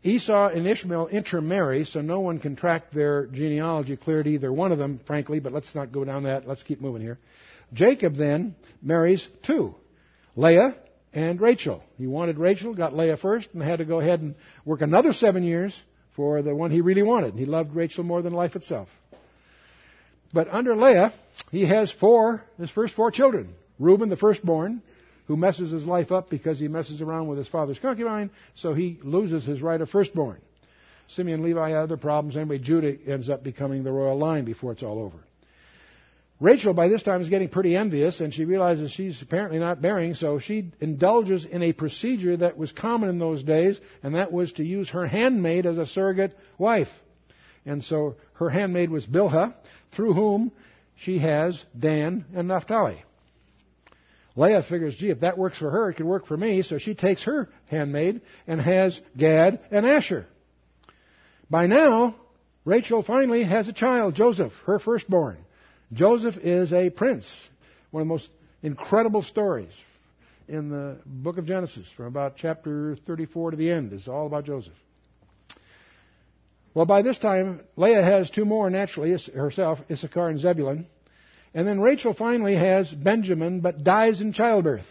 [0.02, 4.70] Esau and Ishmael intermarry, so no one can track their genealogy clear to either one
[4.70, 6.46] of them, frankly, but let's not go down that.
[6.46, 7.18] Let's keep moving here.
[7.72, 9.74] Jacob then marries two
[10.37, 10.76] Leah
[11.12, 11.82] and Rachel.
[11.96, 15.42] He wanted Rachel, got Leah first, and had to go ahead and work another seven
[15.42, 15.78] years
[16.14, 17.34] for the one he really wanted.
[17.34, 18.88] He loved Rachel more than life itself.
[20.32, 21.12] But under Leah,
[21.50, 23.54] he has four, his first four children.
[23.78, 24.82] Reuben, the firstborn,
[25.28, 28.98] who messes his life up because he messes around with his father's concubine, so he
[29.02, 30.40] loses his right of firstborn.
[31.08, 32.36] Simeon, and Levi, had other problems.
[32.36, 35.18] Anyway, Judah ends up becoming the royal line before it's all over.
[36.40, 40.14] Rachel, by this time, is getting pretty envious, and she realizes she's apparently not bearing,
[40.14, 44.52] so she indulges in a procedure that was common in those days, and that was
[44.54, 46.90] to use her handmaid as a surrogate wife.
[47.66, 49.54] And so her handmaid was Bilhah,
[49.92, 50.52] through whom
[50.96, 53.02] she has Dan and Naphtali.
[54.38, 56.94] Leah figures, gee, if that works for her, it could work for me, so she
[56.94, 60.27] takes her handmaid and has Gad and Asher.
[61.51, 62.14] By now,
[62.64, 65.38] Rachel finally has a child, Joseph, her firstborn.
[65.92, 67.29] Joseph is a prince.
[67.90, 68.31] One of the most
[68.62, 69.72] incredible stories
[70.46, 74.44] in the book of Genesis, from about chapter 34 to the end, is all about
[74.44, 74.72] Joseph.
[76.74, 80.87] Well, by this time, Leah has two more naturally herself, Issachar and Zebulun.
[81.54, 84.87] And then Rachel finally has Benjamin, but dies in childbirth,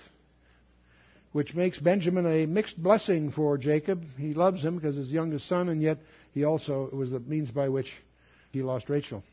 [1.32, 4.04] which makes Benjamin a mixed blessing for Jacob.
[4.17, 6.00] He loves him because his youngest son, and yet
[6.34, 7.91] he also was the means by which
[8.52, 9.24] he lost Rachel.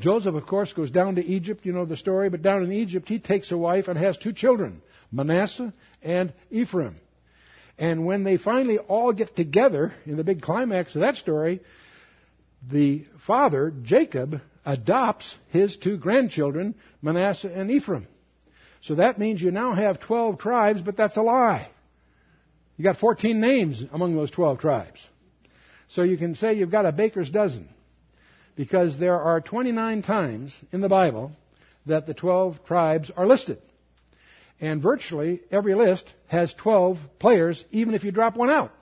[0.00, 1.66] Joseph, of course, goes down to Egypt.
[1.66, 2.30] You know the story.
[2.30, 6.96] But down in Egypt, he takes a wife and has two children, Manasseh and Ephraim.
[7.78, 11.60] And when they finally all get together in the big climax of that story,
[12.66, 18.06] the father, Jacob, adopts his two grandchildren, Manasseh and Ephraim.
[18.82, 21.68] So that means you now have 12 tribes, but that's a lie.
[22.76, 25.00] You got 14 names among those 12 tribes.
[25.88, 27.68] So you can say you've got a baker's dozen.
[28.56, 31.32] Because there are 29 times in the Bible
[31.86, 33.58] that the 12 tribes are listed.
[34.60, 38.72] And virtually every list has 12 players, even if you drop one out.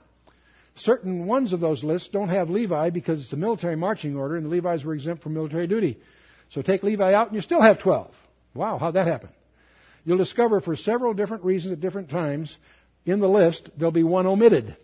[0.79, 4.45] Certain ones of those lists don't have Levi because it's a military marching order and
[4.45, 5.97] the Levites were exempt from military duty.
[6.49, 8.11] So take Levi out and you still have 12.
[8.53, 9.29] Wow, how'd that happen?
[10.05, 12.55] You'll discover for several different reasons at different times
[13.05, 14.77] in the list there'll be one omitted.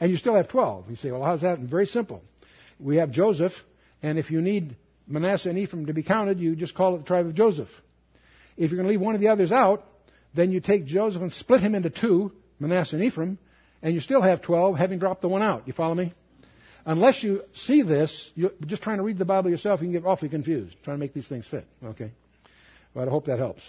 [0.00, 0.90] And you still have 12.
[0.90, 1.58] You say, well, how's that?
[1.60, 2.22] Very simple.
[2.78, 3.52] We have Joseph,
[4.02, 7.04] and if you need Manasseh and Ephraim to be counted, you just call it the
[7.04, 7.68] tribe of Joseph.
[8.56, 9.84] If you're going to leave one of the others out,
[10.34, 13.38] then you take Joseph and split him into two, Manasseh and Ephraim,
[13.82, 15.66] and you still have 12, having dropped the one out.
[15.66, 16.14] You follow me?
[16.84, 20.04] Unless you see this, you're just trying to read the Bible yourself, you can get
[20.04, 21.66] awfully confused trying to make these things fit.
[21.84, 22.10] Okay?
[22.94, 23.62] But I hope that helps.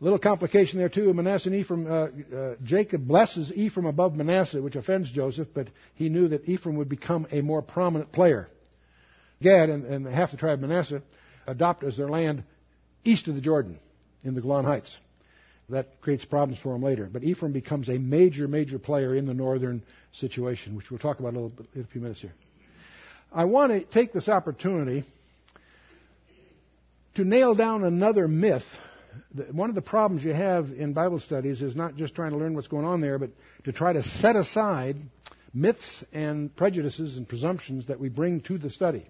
[0.00, 1.12] A little complication there too.
[1.12, 6.08] Manasseh and Ephraim, uh, uh, Jacob blesses Ephraim above Manasseh, which offends Joseph, but he
[6.08, 8.48] knew that Ephraim would become a more prominent player.
[9.42, 11.02] Gad and, and half the tribe of Manasseh
[11.46, 12.44] adopt as their land
[13.04, 13.78] east of the Jordan
[14.24, 14.96] in the Golan Heights.
[15.70, 17.08] That creates problems for him later.
[17.10, 21.32] But Ephraim becomes a major, major player in the northern situation, which we'll talk about
[21.34, 22.32] a little bit in a few minutes here.
[23.32, 25.04] I want to take this opportunity
[27.14, 28.64] to nail down another myth.
[29.52, 32.54] One of the problems you have in Bible studies is not just trying to learn
[32.54, 33.30] what's going on there, but
[33.64, 34.96] to try to set aside
[35.52, 39.06] myths and prejudices and presumptions that we bring to the study.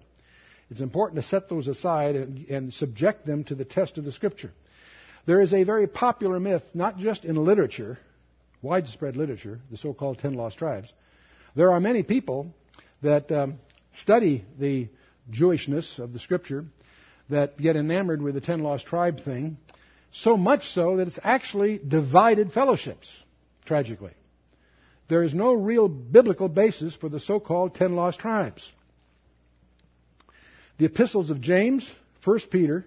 [0.69, 4.11] It's important to set those aside and, and subject them to the test of the
[4.11, 4.51] Scripture.
[5.25, 7.99] There is a very popular myth, not just in literature,
[8.61, 10.91] widespread literature, the so called Ten Lost Tribes.
[11.55, 12.53] There are many people
[13.01, 13.59] that um,
[14.01, 14.87] study the
[15.31, 16.65] Jewishness of the Scripture
[17.29, 19.57] that get enamored with the Ten Lost Tribe thing,
[20.11, 23.09] so much so that it's actually divided fellowships,
[23.65, 24.11] tragically.
[25.07, 28.69] There is no real biblical basis for the so called Ten Lost Tribes.
[30.77, 31.89] The epistles of James,
[32.23, 32.85] 1 Peter,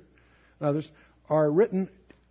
[0.60, 0.88] others,
[1.28, 1.88] are written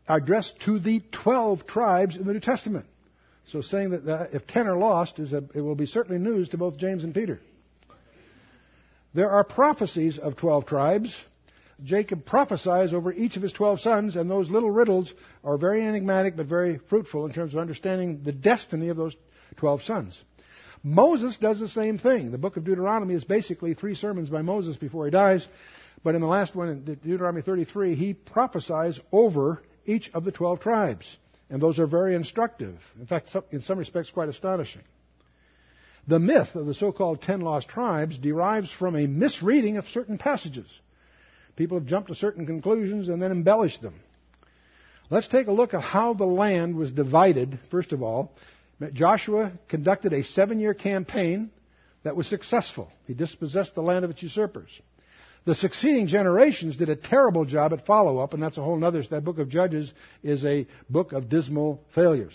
[0.07, 2.85] addressed to the 12 tribes in the New Testament.
[3.47, 6.49] So saying that, that if 10 are lost, is a, it will be certainly news
[6.49, 7.39] to both James and Peter.
[9.13, 11.15] There are prophecies of 12 tribes.
[11.83, 15.13] Jacob prophesies over each of his 12 sons, and those little riddles
[15.43, 19.15] are very enigmatic but very fruitful in terms of understanding the destiny of those
[19.57, 20.23] 12 sons.
[20.83, 22.31] Moses does the same thing.
[22.31, 25.47] The book of Deuteronomy is basically three sermons by Moses before he dies.
[26.03, 30.59] But in the last one, in Deuteronomy 33, he prophesies over each of the 12
[30.59, 31.17] tribes.
[31.49, 32.79] And those are very instructive.
[32.99, 34.81] In fact, in some respects, quite astonishing.
[36.07, 40.17] The myth of the so called ten lost tribes derives from a misreading of certain
[40.17, 40.67] passages.
[41.55, 43.95] People have jumped to certain conclusions and then embellished them.
[45.09, 48.33] Let's take a look at how the land was divided, first of all.
[48.93, 51.51] Joshua conducted a seven year campaign
[52.03, 52.91] that was successful.
[53.05, 54.69] He dispossessed the land of its usurpers.
[55.45, 59.03] The succeeding generations did a terrible job at follow up, and that's a whole other.
[59.03, 59.91] That book of Judges
[60.23, 62.33] is a book of dismal failures.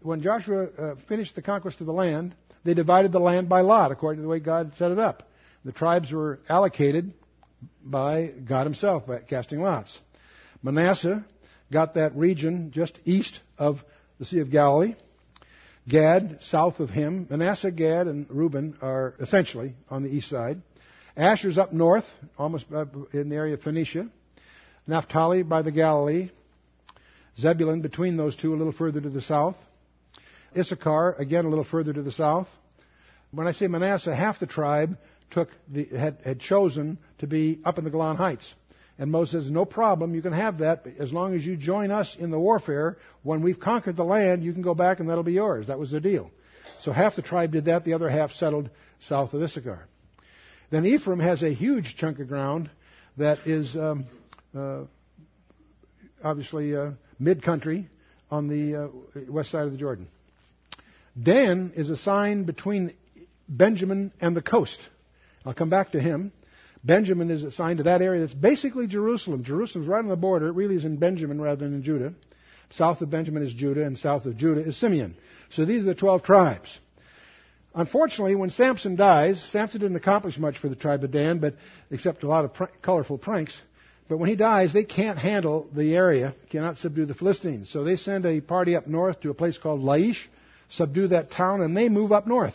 [0.00, 3.92] When Joshua uh, finished the conquest of the land, they divided the land by lot,
[3.92, 5.28] according to the way God set it up.
[5.64, 7.12] The tribes were allocated
[7.84, 9.98] by God Himself by casting lots.
[10.62, 11.24] Manasseh
[11.70, 13.80] got that region just east of
[14.18, 14.94] the Sea of Galilee.
[15.88, 17.26] Gad, south of him.
[17.28, 20.62] Manasseh, Gad, and Reuben are essentially on the east side.
[21.20, 22.06] Asher's up north,
[22.38, 24.08] almost uh, in the area of Phoenicia.
[24.86, 26.30] Naphtali by the Galilee.
[27.38, 29.56] Zebulun between those two, a little further to the south.
[30.56, 32.48] Issachar, again, a little further to the south.
[33.32, 34.96] When I say Manasseh, half the tribe
[35.30, 38.50] took the, had, had chosen to be up in the Golan Heights.
[38.98, 42.16] And Moses says, no problem, you can have that, as long as you join us
[42.18, 42.96] in the warfare.
[43.22, 45.66] When we've conquered the land, you can go back and that'll be yours.
[45.66, 46.30] That was the deal.
[46.80, 49.86] So half the tribe did that, the other half settled south of Issachar.
[50.70, 52.70] Then Ephraim has a huge chunk of ground
[53.16, 54.06] that is um,
[54.56, 54.82] uh,
[56.22, 57.88] obviously uh, mid country
[58.30, 58.88] on the uh,
[59.28, 60.08] west side of the Jordan.
[61.20, 62.94] Dan is assigned between
[63.48, 64.78] Benjamin and the coast.
[65.44, 66.32] I'll come back to him.
[66.84, 69.44] Benjamin is assigned to that area that's basically Jerusalem.
[69.44, 70.48] Jerusalem's right on the border.
[70.48, 72.14] It really is in Benjamin rather than in Judah.
[72.70, 75.16] South of Benjamin is Judah, and south of Judah is Simeon.
[75.50, 76.78] So these are the 12 tribes.
[77.74, 81.54] Unfortunately, when Samson dies, Samson didn't accomplish much for the tribe of Dan, but
[81.90, 83.60] except a lot of pr- colorful pranks.
[84.08, 87.70] But when he dies, they can't handle the area, cannot subdue the Philistines.
[87.70, 90.18] So they send a party up north to a place called Laish,
[90.68, 92.54] subdue that town, and they move up north.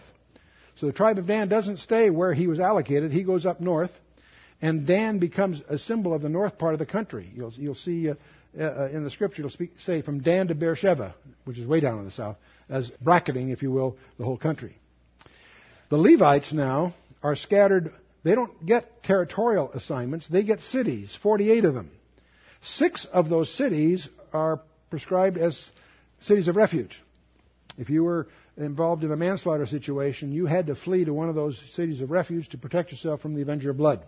[0.77, 3.13] So the tribe of Dan doesn't stay where he was allocated.
[3.13, 3.91] He goes up north,
[4.61, 7.31] and Dan becomes a symbol of the north part of the country.
[7.33, 8.15] You'll, you'll see uh,
[8.59, 11.99] uh, in the scripture, it'll speak, say from Dan to Beersheba, which is way down
[11.99, 12.35] in the south,
[12.67, 14.77] as bracketing, if you will, the whole country.
[15.89, 17.93] The Levites now are scattered.
[18.23, 20.27] They don't get territorial assignments.
[20.27, 21.91] They get cities, 48 of them.
[22.61, 25.63] Six of those cities are prescribed as
[26.21, 27.01] cities of refuge.
[27.77, 28.27] If you were
[28.57, 32.09] involved in a manslaughter situation, you had to flee to one of those cities of
[32.09, 34.03] refuge to protect yourself from the avenger of blood.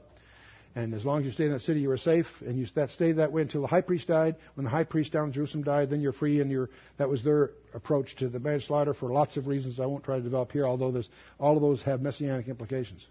[0.77, 2.91] And as long as you stayed in that city, you were safe, and you that
[2.91, 4.35] stayed that way until the high priest died.
[4.53, 7.23] When the high priest down in Jerusalem died, then you're free, and you're, that was
[7.23, 10.67] their approach to the manslaughter for lots of reasons I won't try to develop here,
[10.67, 11.01] although
[11.39, 13.03] all of those have messianic implications.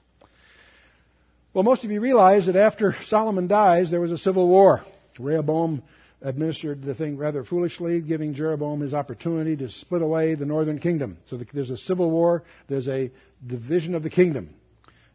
[1.54, 4.82] Well, most of you realize that after Solomon dies, there was a civil war.
[5.18, 5.82] Rehoboam
[6.22, 11.18] administered the thing rather foolishly, giving Jeroboam his opportunity to split away the northern kingdom.
[11.30, 13.10] So there's a civil war, there's a
[13.44, 14.50] division of the kingdom.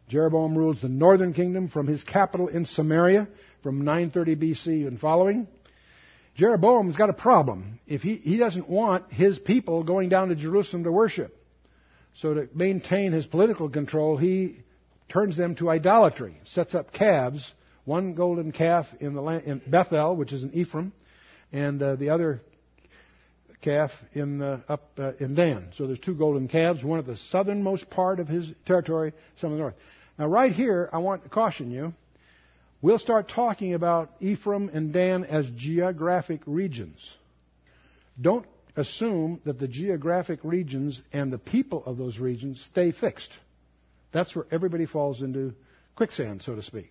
[0.08, 3.28] Jeroboam rules the northern kingdom from his capital in Samaria
[3.62, 5.46] from 930 BC and following.
[6.34, 7.78] Jeroboam's got a problem.
[7.86, 11.36] If he, he doesn't want his people going down to Jerusalem to worship.
[12.16, 14.58] So to maintain his political control, he
[15.08, 17.50] turns them to idolatry, sets up calves,
[17.84, 20.92] one golden calf in, the land, in Bethel, which is in Ephraim,
[21.52, 22.40] and uh, the other
[23.62, 25.68] calf in uh, up uh, in Dan.
[25.76, 29.56] So there's two golden calves, one at the southernmost part of his territory, some of
[29.56, 29.74] the north.
[30.18, 31.94] Now, right here, I want to caution you.
[32.82, 36.98] We'll start talking about Ephraim and Dan as geographic regions.
[38.20, 38.44] Don't
[38.76, 43.32] assume that the geographic regions and the people of those regions stay fixed.
[44.12, 45.54] That's where everybody falls into
[45.96, 46.90] quicksand, so to speak.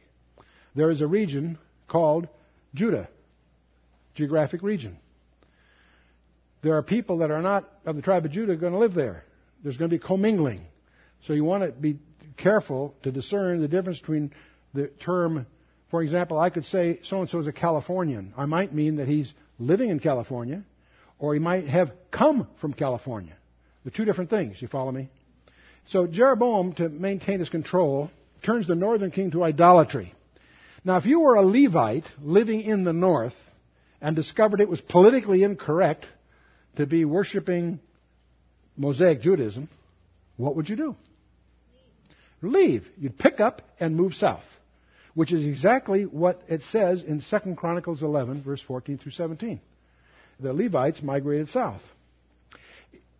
[0.75, 1.57] There is a region
[1.87, 2.27] called
[2.73, 3.09] Judah,
[4.15, 4.97] geographic region.
[6.61, 9.23] There are people that are not of the tribe of Judah going to live there.
[9.63, 10.61] There's going to be commingling.
[11.25, 11.99] So you want to be
[12.37, 14.31] careful to discern the difference between
[14.73, 15.45] the term,
[15.89, 18.33] for example, I could say so and so is a Californian.
[18.37, 20.63] I might mean that he's living in California,
[21.19, 23.35] or he might have come from California.
[23.83, 25.09] They're two different things, you follow me?
[25.87, 28.09] So Jeroboam, to maintain his control,
[28.43, 30.13] turns the northern king to idolatry.
[30.83, 33.35] Now, if you were a Levite living in the north
[34.01, 36.05] and discovered it was politically incorrect
[36.77, 37.79] to be worshiping
[38.77, 39.69] Mosaic Judaism,
[40.37, 40.95] what would you do?
[42.41, 42.87] leave.
[42.97, 44.43] You'd pick up and move south,
[45.13, 49.59] which is exactly what it says in 2 Chronicles 11, verse 14 through 17.
[50.39, 51.81] The Levites migrated south.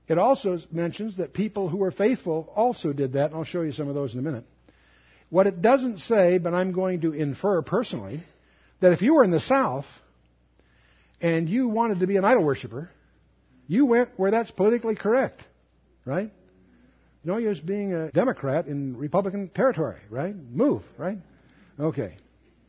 [0.07, 3.71] It also mentions that people who were faithful also did that, and I'll show you
[3.71, 4.43] some of those in a minute.
[5.29, 8.23] What it doesn't say, but I'm going to infer personally,
[8.81, 9.85] that if you were in the south
[11.21, 12.89] and you wanted to be an idol worshiper,
[13.71, 15.41] you went where that's politically correct,
[16.03, 16.29] right?
[17.23, 20.35] No use being a Democrat in Republican territory, right?
[20.35, 21.17] Move, right?
[21.79, 22.17] Okay.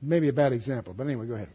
[0.00, 1.48] Maybe a bad example, but anyway, go ahead.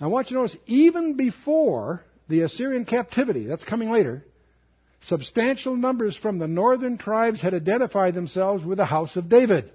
[0.00, 4.24] I want you to notice, even before the Assyrian captivity, that's coming later,
[5.06, 9.72] substantial numbers from the northern tribes had identified themselves with the house of David.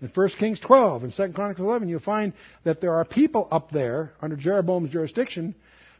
[0.00, 2.32] In 1 Kings 12 and 2 Chronicles 11, you find
[2.64, 5.54] that there are people up there under Jeroboam's jurisdiction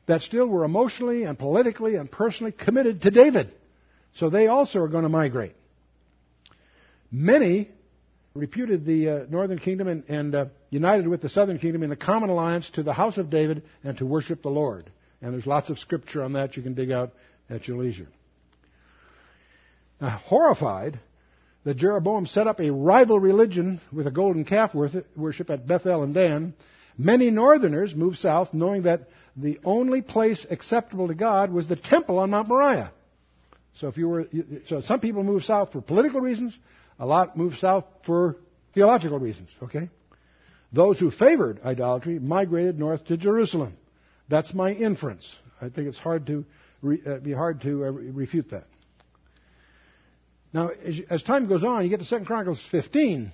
[0.07, 3.55] that still were emotionally and politically and personally committed to David.
[4.15, 5.55] So they also are going to migrate.
[7.13, 7.71] Many
[8.35, 11.97] reputed the uh, northern kingdom and, and uh, united with the southern kingdom in a
[11.97, 14.91] common alliance to the house of David and to worship the Lord.
[15.21, 17.13] And there's lots of scripture on that you can dig out
[17.49, 18.09] at your leisure.
[20.01, 20.99] Now, horrified
[21.65, 26.15] that Jeroboam set up a rival religion with a golden calf worship at Bethel and
[26.15, 26.55] Dan,
[26.97, 29.09] many northerners moved south knowing that
[29.43, 32.93] the only place acceptable to God was the temple on Mount Moriah.
[33.75, 34.27] So if you were,
[34.69, 36.59] so some people move south for political reasons,
[36.99, 38.37] a lot move south for
[38.75, 39.49] theological reasons.
[39.63, 39.89] Okay,
[40.73, 43.77] those who favored idolatry migrated north to Jerusalem.
[44.29, 45.29] That's my inference.
[45.61, 46.45] I think it's hard to
[46.83, 48.67] re, uh, be hard to uh, refute that.
[50.53, 53.33] Now, as, as time goes on, you get to Second Chronicles 15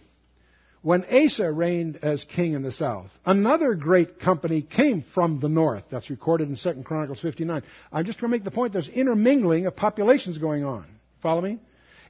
[0.83, 5.85] when Asa reigned as king in the south, another great company came from the north.
[5.91, 7.63] That's recorded in 2 Chronicles 59.
[7.93, 10.87] I'm just trying to make the point there's intermingling of populations going on.
[11.23, 11.59] Follow me?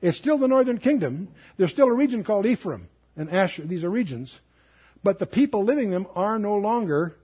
[0.02, 1.28] It's still the northern kingdom.
[1.56, 3.66] There's still a region called Ephraim and Asher.
[3.66, 4.32] These are regions.
[5.02, 7.14] But the people living them are no longer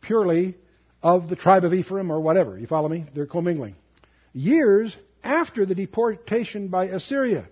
[0.00, 0.56] purely
[1.02, 2.58] of the tribe of Ephraim or whatever.
[2.58, 3.04] You follow me?
[3.14, 3.76] They're commingling.
[4.32, 7.46] Years after the deportation by Assyria,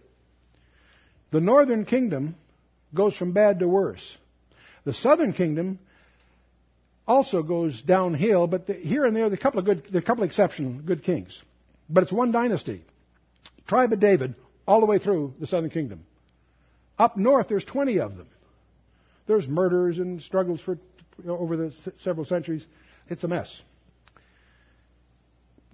[1.30, 2.36] the northern kingdom
[2.96, 4.16] goes from bad to worse.
[4.84, 5.78] The southern kingdom
[7.06, 10.00] also goes downhill, but the, here and there, there are a couple of good, there
[10.00, 11.38] are a couple of exceptional good kings.
[11.88, 12.82] But it's one dynasty.
[13.68, 14.34] Tribe of David
[14.66, 16.04] all the way through the southern kingdom.
[16.98, 18.28] Up north, there's 20 of them.
[19.26, 20.78] There's murders and struggles for
[21.18, 22.64] you know, over the s- several centuries.
[23.08, 23.54] It's a mess.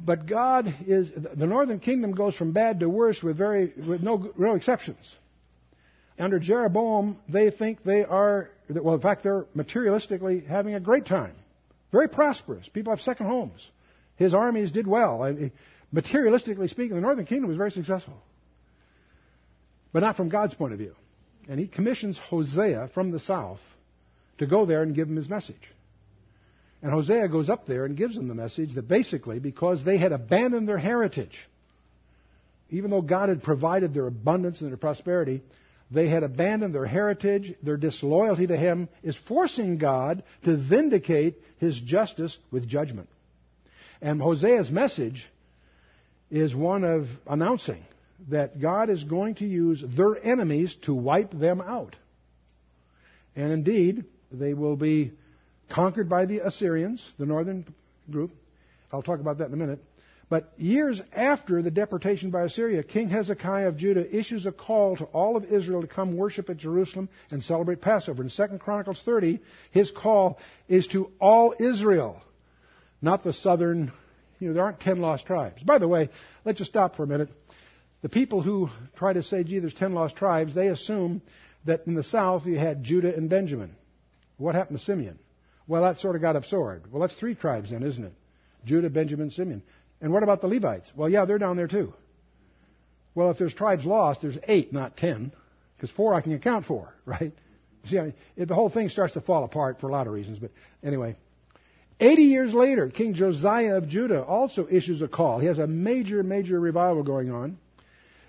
[0.05, 4.33] But God is the northern kingdom goes from bad to worse with very with no
[4.37, 4.99] real exceptions.
[6.19, 8.95] Under Jeroboam, they think they are well.
[8.95, 11.35] In fact, they're materialistically having a great time,
[11.91, 12.69] very prosperous.
[12.69, 13.67] People have second homes.
[14.17, 15.23] His armies did well.
[15.23, 15.53] I,
[15.93, 18.23] materialistically speaking, the northern kingdom was very successful,
[19.93, 20.95] but not from God's point of view.
[21.49, 23.61] And he commissions Hosea from the south
[24.39, 25.57] to go there and give him his message.
[26.83, 30.13] And Hosea goes up there and gives them the message that basically, because they had
[30.13, 31.37] abandoned their heritage,
[32.71, 35.43] even though God had provided their abundance and their prosperity,
[35.93, 37.55] they had abandoned their heritage.
[37.63, 43.09] Their disloyalty to Him is forcing God to vindicate His justice with judgment.
[44.01, 45.25] And Hosea's message
[46.31, 47.85] is one of announcing
[48.31, 51.95] that God is going to use their enemies to wipe them out.
[53.37, 55.13] And indeed, they will be
[55.71, 57.67] conquered by the Assyrians, the northern
[58.11, 58.31] group.
[58.93, 59.81] I'll talk about that in a minute.
[60.33, 65.05] But years after the deportation by Assyria, King Hezekiah of Judah issues a call to
[65.05, 68.23] all of Israel to come worship at Jerusalem and celebrate Passover.
[68.23, 69.41] In 2 Chronicles 30,
[69.73, 70.39] his call
[70.71, 72.23] is to all Israel,
[73.03, 73.93] not the southern,
[74.39, 75.63] you know, there aren't 10 lost tribes.
[75.65, 76.09] By the way,
[76.47, 77.29] let's just stop for a minute.
[78.01, 81.21] The people who try to say, gee, there's 10 lost tribes, they assume
[81.67, 83.77] that in the south you had Judah and Benjamin.
[84.39, 85.19] What happened to Simeon?
[85.67, 86.91] Well, that sort of got absorbed.
[86.91, 88.15] Well, that's three tribes then, isn't it?
[88.65, 89.63] Judah, Benjamin, Simeon.
[90.03, 90.91] And what about the Levites?
[90.95, 91.95] Well, yeah, they're down there too.
[93.15, 95.33] Well, if there's tribes lost, there's eight, not ten,
[95.77, 97.33] because four I can account for, right?
[97.87, 100.39] See, I it, the whole thing starts to fall apart for a lot of reasons.
[100.39, 100.51] But
[100.83, 101.17] anyway,
[102.01, 105.39] 80 years later, King Josiah of Judah also issues a call.
[105.39, 107.59] He has a major, major revival going on.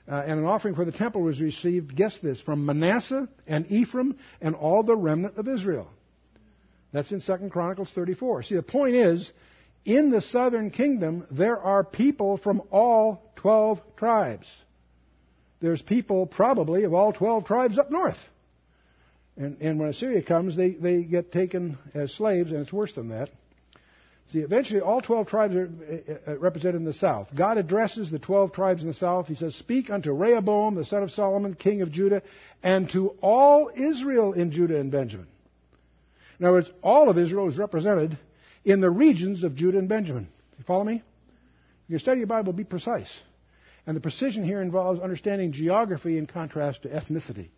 [0.08, 4.18] Uh, and an offering for the temple was received, guess this, from Manasseh and Ephraim
[4.42, 5.90] and all the remnant of Israel.
[6.92, 8.44] That's in 2 Chronicles 34.
[8.44, 9.32] See, the point is,
[9.86, 14.48] in the southern kingdom, there are people from all 12 tribes.
[15.60, 18.18] There's people probably of all 12 tribes up north.
[19.36, 23.10] And, and when Assyria comes, they, they get taken as slaves, and it's worse than
[23.10, 23.30] that.
[24.32, 25.70] See, eventually all 12 tribes are
[26.28, 27.30] uh, represented in the south.
[27.36, 29.28] God addresses the 12 tribes in the south.
[29.28, 32.24] He says, Speak unto Rehoboam, the son of Solomon, king of Judah,
[32.62, 35.28] and to all Israel in Judah and Benjamin.
[36.40, 38.18] In other words, all of Israel is represented
[38.66, 40.28] in the regions of Judah and Benjamin.
[40.58, 41.04] You follow me?
[41.86, 43.12] If you study your Bible, be precise.
[43.86, 47.50] And the precision here involves understanding geography in contrast to ethnicity.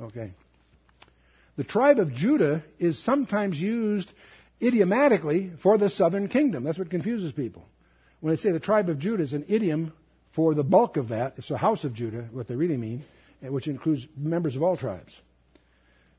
[0.00, 0.32] Okay.
[1.56, 4.12] The tribe of Judah is sometimes used
[4.60, 6.64] idiomatically for the southern kingdom.
[6.64, 7.64] That's what confuses people.
[8.20, 9.92] When they say the tribe of Judah is an idiom
[10.34, 13.04] for the bulk of that, it's the house of Judah, what they really mean,
[13.40, 15.20] which includes members of all tribes.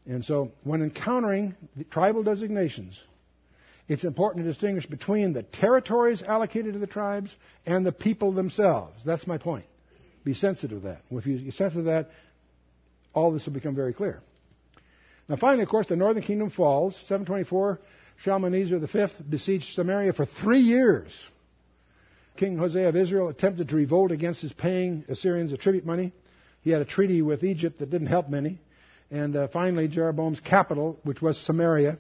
[0.06, 3.02] And so, when encountering the tribal designations,
[3.90, 7.36] it's important to distinguish between the territories allocated to the tribes
[7.66, 9.02] and the people themselves.
[9.04, 9.66] That's my point.
[10.24, 11.02] Be sensitive to that.
[11.10, 12.10] If you're sensitive to that,
[13.16, 14.22] all this will become very clear.
[15.28, 16.94] Now, finally, of course, the northern kingdom falls.
[17.08, 17.80] 724,
[18.24, 21.12] Shalmaneser V besieged Samaria for three years.
[22.38, 26.14] King Hosea of Israel attempted to revolt against his paying Assyrians a tribute money.
[26.62, 28.60] He had a treaty with Egypt that didn't help many.
[29.10, 31.98] And uh, finally, Jeroboam's capital, which was Samaria,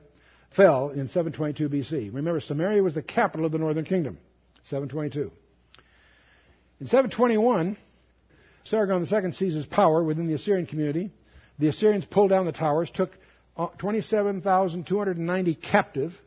[0.55, 2.13] fell in 722 BC.
[2.13, 4.17] Remember, Samaria was the capital of the northern kingdom.
[4.65, 5.31] 722.
[6.81, 7.77] In 721,
[8.63, 11.11] Sargon II seizes power within the Assyrian community.
[11.57, 13.11] The Assyrians pulled down the towers, took
[13.79, 16.17] 27,290 captive,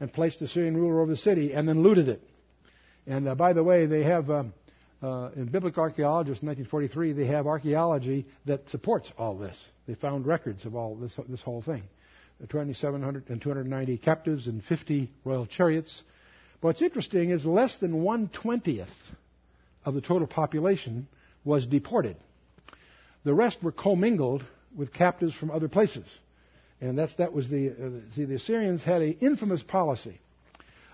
[0.00, 2.22] and placed the Assyrian ruler over the city, and then looted it.
[3.06, 4.52] And uh, by the way, they have, um,
[5.02, 9.58] uh, in Biblical Archaeologists in 1943, they have archaeology that supports all this.
[9.86, 11.82] They found records of all this, this whole thing.
[12.40, 16.02] 2,700 and 290 captives and 50 royal chariots.
[16.60, 18.92] But what's interesting is less than one twentieth
[19.84, 21.08] of the total population
[21.44, 22.16] was deported.
[23.24, 24.44] The rest were commingled
[24.76, 26.06] with captives from other places.
[26.80, 30.20] And that's, that was the, uh, see, the Assyrians had an infamous policy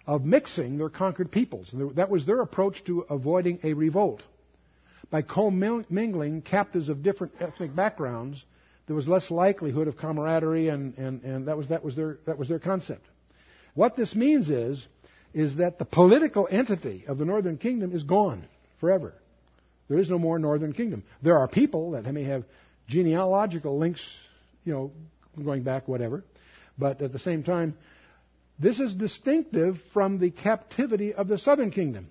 [0.07, 1.73] of mixing their conquered peoples.
[1.73, 4.23] And That was their approach to avoiding a revolt.
[5.11, 8.43] By commingling captives of different ethnic backgrounds,
[8.87, 12.39] there was less likelihood of camaraderie, and, and, and that, was, that, was their, that
[12.39, 13.07] was their concept.
[13.74, 14.87] What this means is,
[15.32, 18.47] is that the political entity of the northern kingdom is gone
[18.80, 19.14] forever.
[19.89, 21.03] There is no more northern kingdom.
[21.22, 22.45] There are people that may have
[22.89, 24.03] genealogical links,
[24.64, 24.93] you know,
[25.43, 26.24] going back, whatever.
[26.78, 27.76] But at the same time,
[28.59, 32.09] this is distinctive from the captivity of the southern kingdom.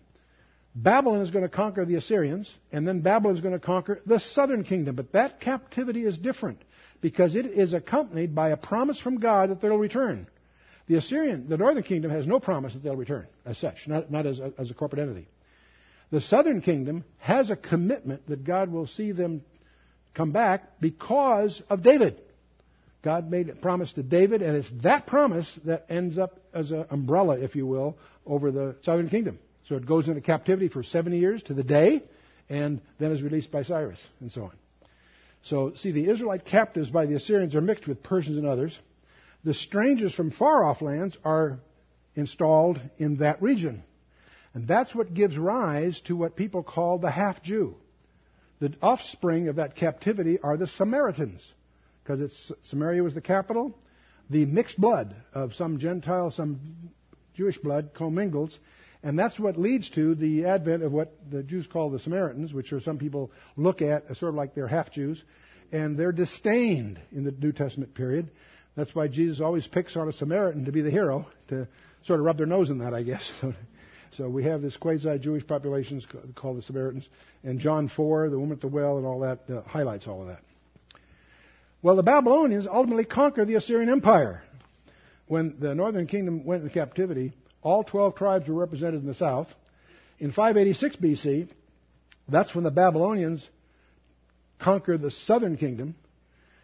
[0.76, 4.20] Babylon is going to conquer the Assyrians, and then Babylon is going to conquer the
[4.20, 4.96] southern kingdom.
[4.96, 6.62] But that captivity is different
[7.00, 10.28] because it is accompanied by a promise from God that they'll return.
[10.88, 14.26] The Assyrian, the northern kingdom, has no promise that they'll return as such, not, not
[14.26, 15.28] as, a, as a corporate entity.
[16.12, 19.44] The southern kingdom has a commitment that God will see them
[20.14, 22.22] come back because of David.
[23.04, 26.86] God made a promise to David, and it's that promise that ends up as an
[26.90, 29.40] umbrella, if you will, over the southern kingdom.
[29.70, 32.04] So it goes into captivity for 70 years to the day,
[32.50, 34.52] and then is released by Cyrus, and so on.
[35.44, 38.78] So, see, the Israelite captives by the Assyrians are mixed with Persians and others.
[39.44, 41.60] The strangers from far off lands are
[42.16, 43.84] installed in that region.
[44.54, 47.76] And that's what gives rise to what people call the half Jew.
[48.60, 51.42] The offspring of that captivity are the Samaritans,
[52.04, 53.78] because it's Samaria was the capital.
[54.30, 56.60] The mixed blood of some Gentile, some
[57.36, 58.58] Jewish blood commingles,
[59.04, 62.72] and that's what leads to the advent of what the Jews call the Samaritans, which
[62.72, 65.22] are some people look at as sort of like they're half Jews.
[65.74, 68.32] And they're disdained in the New Testament period.
[68.76, 71.68] That's why Jesus always picks on a Samaritan to be the hero, to
[72.06, 73.30] sort of rub their nose in that, I guess.
[74.16, 76.00] So, we have this quasi-Jewish population
[76.36, 77.10] called the Samaritans.
[77.44, 80.28] And John 4, the woman at the well, and all that uh, highlights all of
[80.28, 80.42] that.
[81.82, 84.44] Well, the Babylonians ultimately conquered the Assyrian Empire.
[85.26, 87.34] When the northern kingdom went into captivity,
[87.64, 89.48] all 12 tribes were represented in the south.
[90.20, 91.48] In 586 BC,
[92.28, 93.48] that's when the Babylonians
[94.60, 95.96] conquer the southern kingdom.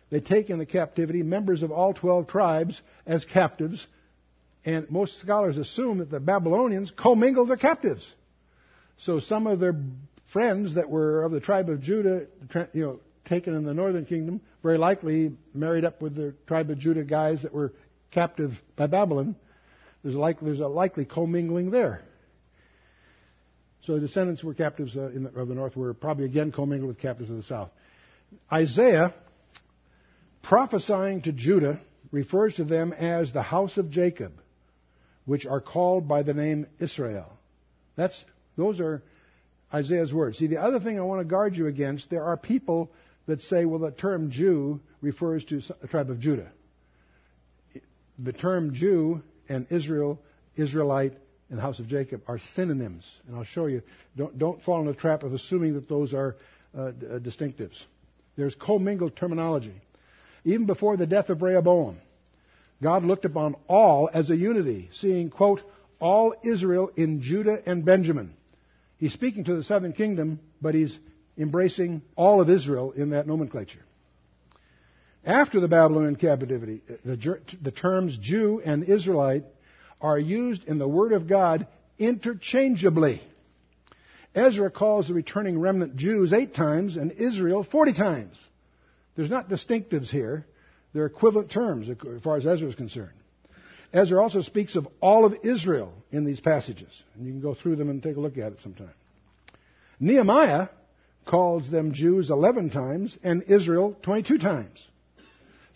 [0.10, 3.86] They take into captivity members of all 12 tribes as captives.
[4.66, 8.06] And most scholars assume that the Babylonians commingled their captives.
[8.98, 9.76] So some of their
[10.34, 12.26] friends that were of the tribe of Judah,
[12.74, 16.80] you know, taken in the northern kingdom, very likely married up with the tribe of
[16.80, 17.74] Judah guys that were
[18.12, 19.36] captive by Babylon
[20.04, 22.02] there's, like, there's a likely commingling there.
[23.86, 27.00] So the descendants were captives uh, the, of the north were probably again commingled with
[27.00, 27.72] captives of the south.
[28.52, 29.14] Isaiah,
[30.44, 31.80] prophesying to Judah,
[32.12, 34.34] refers to them as the house of Jacob,
[35.26, 37.32] which are called by the name Israel.
[37.96, 38.16] That's,
[38.58, 39.02] those are
[39.74, 40.38] Isaiah's words.
[40.38, 42.92] See, the other thing I want to guard you against, there are people
[43.28, 46.52] that say, well, the term Jew refers to the tribe of Judah.
[48.18, 50.20] The term Jew and Israel,
[50.56, 51.14] Israelite,
[51.50, 53.10] and House of Jacob are synonyms.
[53.28, 53.82] And I'll show you.
[54.16, 56.36] Don't, don't fall in the trap of assuming that those are
[56.78, 57.78] uh, uh, distinctives.
[58.38, 59.74] There's commingled terminology.
[60.46, 61.98] Even before the death of Rehoboam,
[62.82, 65.62] God looked upon all as a unity, seeing, quote,
[66.00, 68.34] all Israel in Judah and Benjamin.
[68.98, 70.98] He's speaking to the southern kingdom, but he's
[71.38, 73.84] embracing all of Israel in that nomenclature.
[75.26, 79.44] After the Babylonian captivity, the, the terms Jew and Israelite
[80.02, 81.68] are used in the Word of God
[81.98, 83.22] interchangeably.
[84.34, 88.40] Ezra calls the returning remnant Jews eight times and Israel 40 times.
[89.16, 90.46] There's not distinctives here.
[90.94, 93.12] They're equivalent terms as far as Ezra is concerned.
[93.92, 96.90] Ezra also speaks of all of Israel in these passages.
[97.16, 98.94] And you can go through them and take a look at it sometime.
[100.00, 100.70] Nehemiah
[101.26, 104.88] calls them Jews 11 times and Israel 22 times.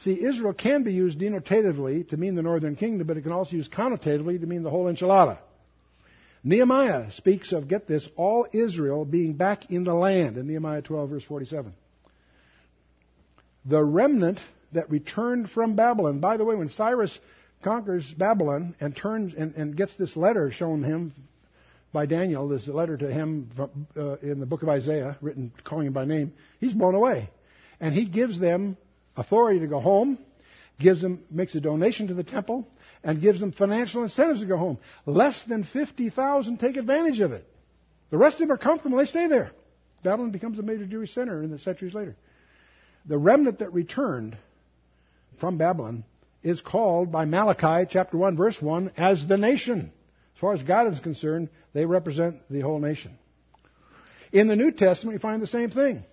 [0.04, 3.52] See, Israel can be used denotatively to mean the northern kingdom, but it can also
[3.52, 5.38] be used connotatively to mean the whole enchilada.
[6.44, 11.10] Nehemiah speaks of, get this, all Israel being back in the land in Nehemiah 12,
[11.10, 11.74] verse 47.
[13.66, 14.42] The remnant
[14.74, 17.18] that returned from Babylon, by the way, when Cyrus
[17.64, 21.14] conquers Babylon and turns and, and gets this letter shown him
[21.94, 25.88] by Daniel, this letter to him from, uh, in the book of Isaiah, written calling
[25.88, 27.30] him by name, he's blown away.
[27.80, 28.76] And he gives them
[29.16, 30.18] authority to go home,
[30.80, 32.68] gives them, makes a donation to the temple,
[33.04, 34.78] and gives them financial incentives to go home.
[35.06, 37.48] Less than 50,000 take advantage of it.
[38.10, 39.52] The rest of them are comfortable, they stay there.
[40.04, 42.16] Babylon becomes a major Jewish center in the centuries later.
[43.06, 44.38] The remnant that returned
[45.40, 46.04] from Babylon
[46.44, 49.92] is called by Malachi chapter 1 verse 1 as the nation.
[50.36, 53.18] As far as God is concerned, they represent the whole nation.
[54.32, 56.04] In the New Testament, we find the same thing.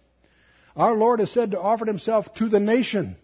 [0.77, 3.17] Our Lord is said to offer himself to the nation,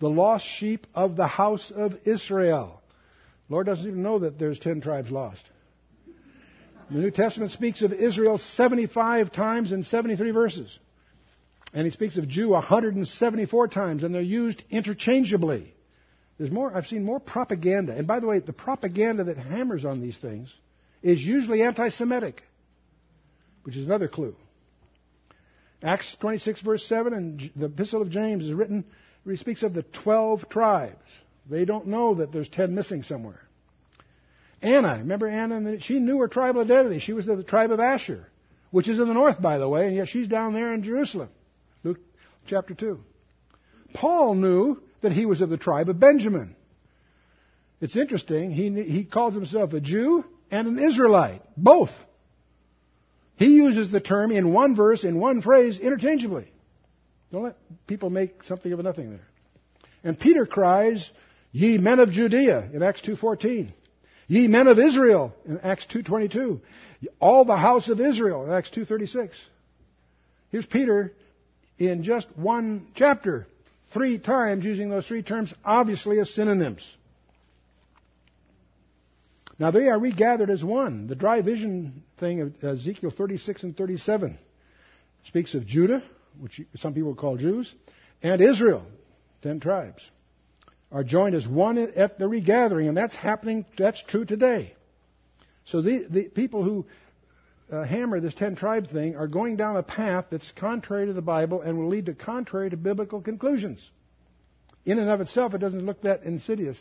[0.00, 2.80] the lost sheep of the house of Israel.
[3.48, 5.42] Lord doesn't even know that there's ten tribes lost.
[6.90, 10.78] The New Testament speaks of Israel 75 times in 73 verses.
[11.72, 15.74] And he speaks of Jew 174 times, and they're used interchangeably.
[16.38, 17.94] There's more, I've seen more propaganda.
[17.94, 20.52] And by the way, the propaganda that hammers on these things
[21.02, 22.42] is usually anti Semitic,
[23.64, 24.36] which is another clue.
[25.84, 28.84] Acts 26, verse 7, and the Epistle of James is written,
[29.28, 30.96] he speaks of the 12 tribes.
[31.48, 33.40] They don't know that there's 10 missing somewhere.
[34.62, 35.78] Anna, remember Anna?
[35.80, 37.00] She knew her tribal identity.
[37.00, 38.26] She was of the tribe of Asher.
[38.74, 41.28] which is in the north, by the way, and yet she's down there in Jerusalem.
[41.84, 42.00] Luke
[42.48, 42.98] chapter 2.
[43.92, 46.56] Paul knew that he was of the tribe of Benjamin.
[47.80, 48.50] It's interesting.
[48.50, 51.92] He, he calls himself a Jew and an Israelite, both.
[53.36, 56.46] He uses the term in one verse, in one phrase, interchangeably.
[57.32, 57.56] Don't let
[57.86, 59.26] people make something of nothing there.
[60.04, 61.08] And Peter cries,
[61.50, 63.70] Ye men of Judea, in Acts 2.14.
[64.28, 66.60] Ye men of Israel, in Acts 2.22.
[67.20, 69.30] All the house of Israel, in Acts 2.36.
[70.50, 71.12] Here's Peter
[71.78, 73.46] in just one chapter,
[73.92, 76.88] three times using those three terms, obviously as synonyms.
[79.58, 81.06] Now they are regathered as one.
[81.06, 84.38] The dry vision thing of Ezekiel 36 and 37
[85.26, 86.02] speaks of Judah,
[86.40, 87.72] which some people call Jews,
[88.22, 88.84] and Israel,
[89.42, 90.02] ten tribes,
[90.90, 94.74] are joined as one at the regathering, and that's happening, that's true today.
[95.66, 96.86] So the, the people who
[97.72, 101.22] uh, hammer this ten tribe thing are going down a path that's contrary to the
[101.22, 103.88] Bible and will lead to contrary to biblical conclusions.
[104.84, 106.80] In and of itself, it doesn't look that insidious,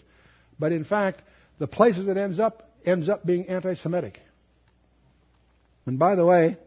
[0.60, 1.22] but in fact,
[1.60, 4.20] the places it ends up ends up being anti-Semitic.
[5.86, 6.58] And by the way,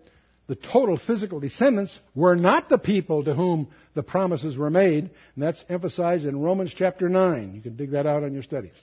[0.47, 5.45] the total physical descendants were not the people to whom the promises were made, and
[5.45, 7.55] that's emphasized in Romans chapter 9.
[7.55, 8.75] You can dig that out on your studies.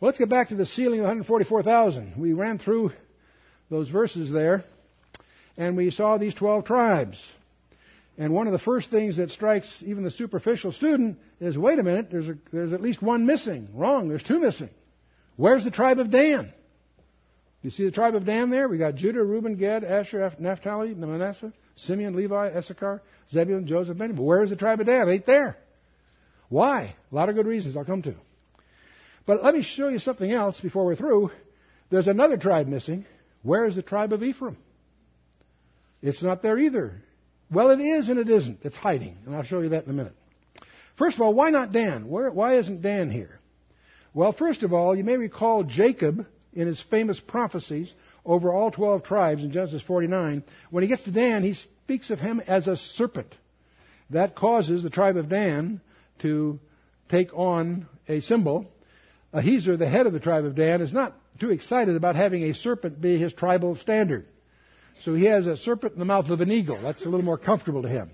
[0.00, 2.14] Well, let's get back to the sealing of 144,000.
[2.18, 2.92] We ran through
[3.70, 4.64] those verses there,
[5.56, 7.18] and we saw these 12 tribes.
[8.18, 11.82] And one of the first things that strikes even the superficial student is wait a
[11.82, 13.68] minute, there's, a, there's at least one missing.
[13.74, 14.70] Wrong, there's two missing.
[15.36, 16.52] Where's the tribe of Dan?
[17.62, 18.68] You see the tribe of Dan there?
[18.68, 24.16] We got Judah, Reuben, Gad, Asher, Naphtali, Manasseh, Simeon, Levi, Issachar, Zebulun, Joseph, Benjamin.
[24.16, 25.08] But Where is the tribe of Dan?
[25.08, 25.58] It ain't there.
[26.48, 26.94] Why?
[27.10, 28.14] A lot of good reasons I'll come to.
[29.26, 31.32] But let me show you something else before we're through.
[31.90, 33.04] There's another tribe missing.
[33.42, 34.56] Where is the tribe of Ephraim?
[36.02, 37.02] It's not there either.
[37.50, 38.60] Well, it is and it isn't.
[38.62, 40.16] It's hiding, and I'll show you that in a minute.
[40.96, 42.08] First of all, why not Dan?
[42.08, 43.38] Where, why isn't Dan here?
[44.14, 47.92] Well, first of all, you may recall Jacob in his famous prophecies
[48.24, 50.42] over all 12 tribes in Genesis 49.
[50.70, 53.32] When he gets to Dan, he speaks of him as a serpent.
[54.10, 55.80] That causes the tribe of Dan
[56.20, 56.58] to
[57.10, 58.70] take on a symbol.
[59.34, 62.54] Ahiezer, the head of the tribe of Dan, is not too excited about having a
[62.54, 64.24] serpent be his tribal standard.
[65.02, 66.80] So he has a serpent in the mouth of an eagle.
[66.80, 68.10] That's a little more comfortable to him.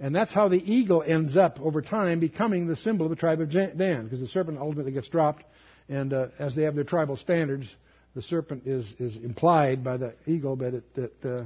[0.00, 3.40] And that's how the eagle ends up over time becoming the symbol of the tribe
[3.40, 5.44] of Dan, because the serpent ultimately gets dropped
[5.88, 7.72] and uh, as they have their tribal standards,
[8.14, 11.44] the serpent is, is implied by the eagle, but it, that, uh,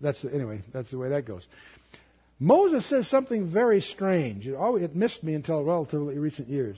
[0.00, 1.46] that's anyway, that's the way that goes.
[2.38, 4.46] Moses says something very strange.
[4.46, 6.76] It, always, it missed me until relatively recent years.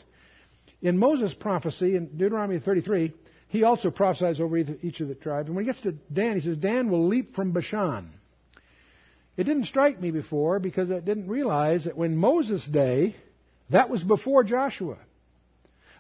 [0.81, 3.13] In Moses' prophecy in Deuteronomy 33,
[3.49, 5.49] he also prophesies over each of the tribes.
[5.49, 8.13] And when he gets to Dan, he says, Dan will leap from Bashan.
[9.37, 13.17] It didn't strike me before because I didn't realize that when Moses' day,
[13.71, 14.97] that was before Joshua.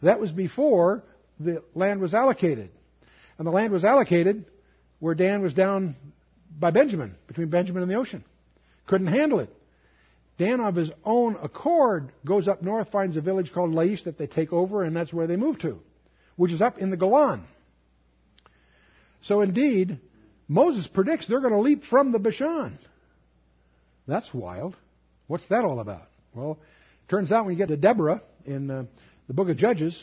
[0.02, 1.04] That was before
[1.40, 2.70] the land was allocated.
[3.38, 4.44] And the land was allocated
[4.98, 5.96] where Dan was down
[6.58, 8.24] by Benjamin, between Benjamin and the ocean.
[8.86, 9.54] Couldn't handle it.
[10.38, 14.26] Dan, of his own accord, goes up north, finds a village called Laish that they
[14.26, 15.80] take over, and that's where they move to,
[16.38, 17.44] which is up in the Golan.
[19.22, 19.98] So indeed,
[20.46, 22.78] Moses predicts they're going to leap from the Bashan.
[24.06, 24.76] That's wild.
[25.26, 26.06] What's that all about?
[26.32, 28.84] Well, it turns out when you get to Deborah in uh,
[29.26, 30.02] the book of Judges,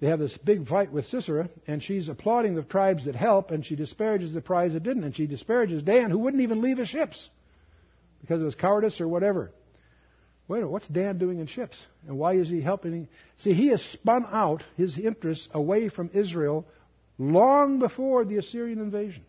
[0.00, 3.64] they have this big fight with Sisera, and she's applauding the tribes that help, and
[3.64, 6.88] she disparages the tribes that didn't, and she disparages Dan, who wouldn't even leave his
[6.88, 7.30] ships
[8.22, 9.52] because of his cowardice or whatever.
[10.50, 11.76] Wait a minute, what's Dan doing in ships?
[12.08, 13.06] And why is he helping?
[13.38, 16.66] See, he has spun out his interests away from Israel
[17.18, 19.22] long before the Assyrian invasion.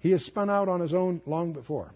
[0.00, 1.90] He has spun out on his own long before.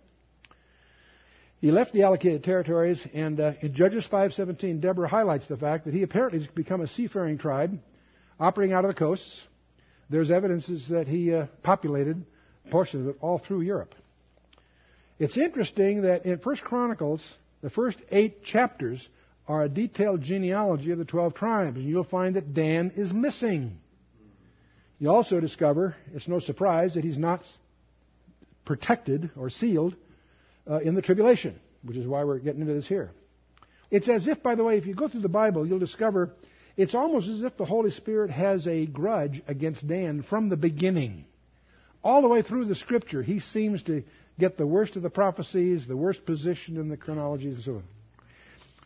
[1.62, 5.94] He left the allocated territories, and uh, in Judges 5:17, Deborah highlights the fact that
[5.94, 7.80] he apparently has become a seafaring tribe,
[8.38, 9.46] operating out of the coasts.
[10.10, 12.22] There's evidences that he uh, populated
[12.70, 13.94] portions of it all through Europe.
[15.18, 17.22] It's interesting that in First Chronicles,
[17.62, 19.06] the first eight chapters
[19.46, 23.78] are a detailed genealogy of the 12 tribes, and you'll find that Dan is missing.
[24.98, 27.42] You also discover, it's no surprise, that he's not
[28.64, 29.96] protected or sealed
[30.70, 33.10] uh, in the tribulation, which is why we're getting into this here.
[33.90, 36.30] It's as if, by the way, if you go through the Bible, you'll discover
[36.76, 41.24] it's almost as if the Holy Spirit has a grudge against Dan from the beginning.
[42.02, 44.04] All the way through the Scripture, he seems to
[44.38, 47.84] get the worst of the prophecies, the worst position in the chronologies, and so on.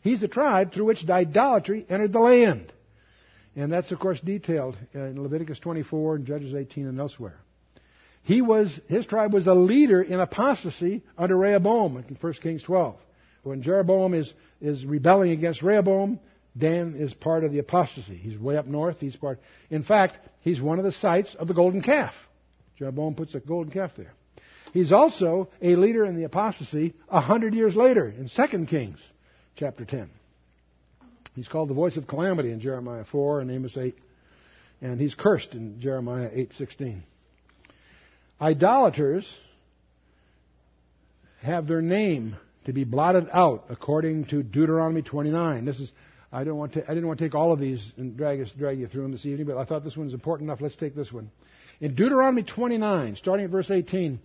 [0.03, 2.72] He's the tribe through which idolatry entered the land.
[3.57, 7.38] And that's, of course, detailed in Leviticus 24 and Judges 18 and elsewhere.
[8.24, 12.97] He was, his tribe was a leader in apostasy under Rehoboam in 1 Kings 12.
[13.42, 16.18] When Jeroboam is, is rebelling against Rehoboam,
[16.57, 18.16] Dan is part of the apostasy.
[18.16, 18.99] He's way up north.
[18.99, 19.40] He's part.
[19.70, 22.14] In fact, he's one of the sites of the golden calf.
[22.78, 24.14] Jeroboam puts a golden calf there.
[24.74, 28.98] He's also a leader in the apostasy a hundred years later in 2 Kings
[29.54, 30.10] chapter 10.
[31.36, 33.96] He's called the voice of calamity in Jeremiah 4 and Amos 8.
[34.82, 37.02] And he's cursed in Jeremiah 8:16.
[38.40, 39.32] Idolaters
[41.40, 45.64] have their name to be blotted out according to Deuteronomy 29.
[45.64, 45.92] This is
[46.32, 48.50] I don't want to, I didn't want to take all of these and drag us
[48.58, 50.60] drag you through them this evening, but I thought this one was important enough.
[50.60, 51.30] Let's take this one.
[51.80, 54.18] In Deuteronomy 29, starting at verse 18,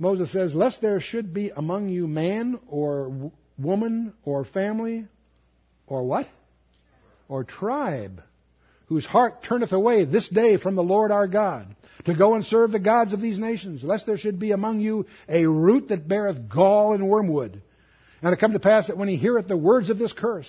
[0.00, 5.06] Moses says, "Lest there should be among you man or woman or family
[5.86, 6.28] or what?
[7.28, 8.22] Or tribe
[8.88, 11.74] whose heart turneth away this day from the Lord our God,
[12.04, 15.04] to go and serve the gods of these nations, lest there should be among you
[15.28, 17.60] a root that beareth gall and wormwood.
[18.22, 20.48] And it come to pass that when he heareth the words of this curse,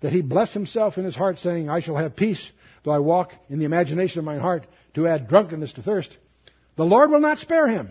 [0.00, 2.50] that he bless himself in his heart, saying, I shall have peace,
[2.84, 4.64] though I walk in the imagination of mine heart,
[4.94, 6.16] to add drunkenness to thirst.
[6.76, 7.90] The Lord will not spare him.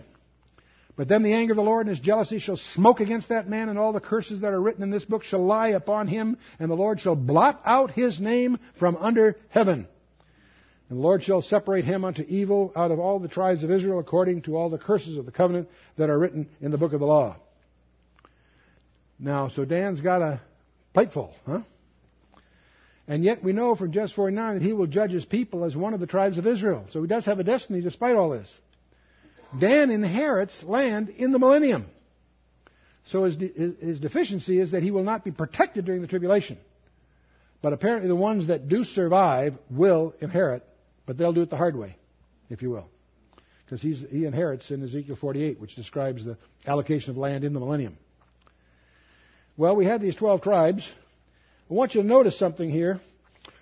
[1.00, 3.70] But then the anger of the Lord and his jealousy shall smoke against that man,
[3.70, 6.70] and all the curses that are written in this book shall lie upon him, and
[6.70, 9.88] the Lord shall blot out his name from under heaven.
[10.90, 13.98] And the Lord shall separate him unto evil out of all the tribes of Israel,
[13.98, 17.00] according to all the curses of the covenant that are written in the book of
[17.00, 17.34] the law.
[19.18, 20.42] Now, so Dan's got a
[20.92, 21.60] plateful, huh?
[23.08, 25.94] And yet we know from Genesis 49 that he will judge his people as one
[25.94, 26.84] of the tribes of Israel.
[26.90, 28.52] So he does have a destiny despite all this.
[29.58, 31.86] Dan inherits land in the millennium.
[33.06, 36.58] So his, his deficiency is that he will not be protected during the tribulation.
[37.62, 40.66] But apparently the ones that do survive will inherit,
[41.06, 41.96] but they'll do it the hard way,
[42.48, 42.86] if you will.
[43.64, 46.36] Because he inherits in Ezekiel 48, which describes the
[46.66, 47.96] allocation of land in the millennium.
[49.56, 50.88] Well, we have these 12 tribes.
[51.70, 53.00] I want you to notice something here.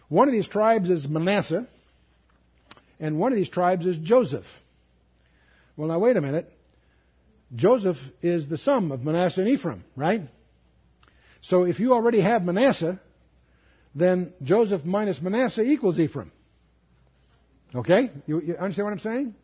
[0.09, 1.67] One of these tribes is Manasseh,
[3.01, 4.47] and one of these tribes is Joseph.
[5.79, 6.53] Well, now wait a minute.
[7.55, 10.23] Joseph is the sum of Manasseh and Ephraim, right?
[11.41, 13.01] So if you already have Manasseh,
[13.95, 16.33] then Joseph minus Manasseh equals Ephraim.
[17.73, 18.11] Okay?
[18.27, 19.35] You, you, understand what I'm saying?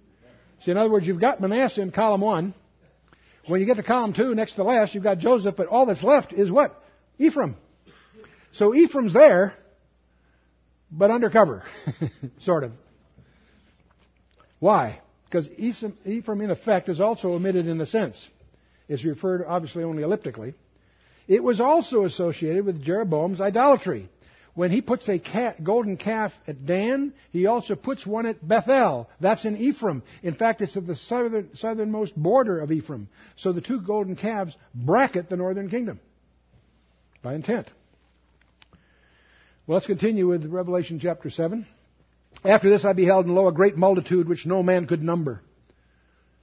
[0.62, 2.52] See, in other words, you've got Manasseh in column one.
[3.46, 5.86] When you get to column two, next to the last, you've got Joseph, but all
[5.86, 6.82] that's left is what?
[7.16, 7.56] Ephraim.
[8.50, 9.54] So Ephraim's there,
[10.90, 11.62] but undercover,
[12.40, 12.72] sort of.
[14.58, 15.00] Why?
[15.34, 18.24] Because Ephraim, in effect, is also omitted in the sense.
[18.88, 20.54] It's referred obviously only elliptically.
[21.26, 24.08] It was also associated with Jeroboam's idolatry.
[24.54, 29.10] When he puts a cat, golden calf at Dan, he also puts one at Bethel.
[29.18, 30.04] That's in Ephraim.
[30.22, 33.08] In fact, it's at the southern, southernmost border of Ephraim.
[33.34, 35.98] So the two golden calves bracket the northern kingdom
[37.22, 37.68] by intent.
[39.66, 41.66] Well, let's continue with Revelation chapter 7.
[42.44, 45.40] After this I beheld, and lo, a great multitude which no man could number,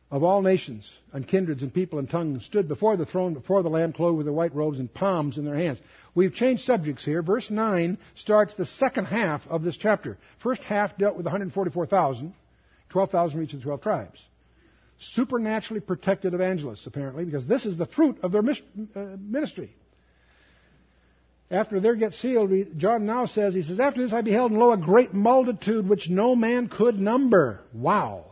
[0.09, 3.69] of all nations and kindreds and people and tongues, stood before the throne, before the
[3.69, 5.79] Lamb, clothed with their white robes and palms in their hands.
[6.15, 7.21] We've changed subjects here.
[7.21, 10.17] Verse 9 starts the second half of this chapter.
[10.39, 12.33] First half dealt with 144,000,
[12.89, 14.25] 12,000 from each of the 12 tribes.
[14.99, 19.75] Supernaturally protected evangelists, apparently, because this is the fruit of their uh, ministry
[21.51, 24.71] after they get sealed, John now says, he says, After this I beheld, and lo,
[24.71, 27.59] a great multitude which no man could number.
[27.73, 28.25] Wow.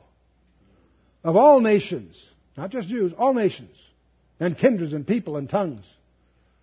[1.24, 2.18] Of all nations,
[2.56, 3.76] not just Jews, all nations,
[4.40, 5.86] and kindreds and people and tongues,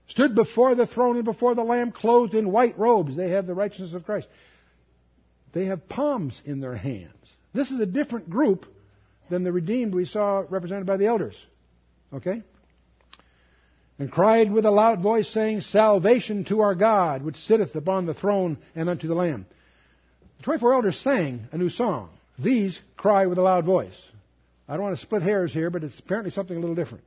[0.08, 3.14] stood before the throne and before the Lamb, clothed in white robes.
[3.14, 4.28] They have the righteousness of Christ.
[5.52, 7.12] They have palms in their hands.
[7.52, 8.66] This is a different group
[9.28, 11.36] than the redeemed we saw represented by the elders.
[12.14, 12.42] Okay?
[13.98, 18.14] And cried with a loud voice, saying, Salvation to our God, which sitteth upon the
[18.14, 19.46] throne and unto the Lamb.
[20.38, 22.10] The 24 elders sang a new song.
[22.38, 23.98] These cry with a loud voice.
[24.68, 27.04] I don't want to split hairs here, but it's apparently something a little different.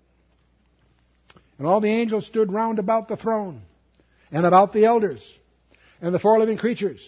[1.59, 3.61] And all the angels stood round about the throne,
[4.31, 5.21] and about the elders,
[6.01, 7.01] and the four living creatures,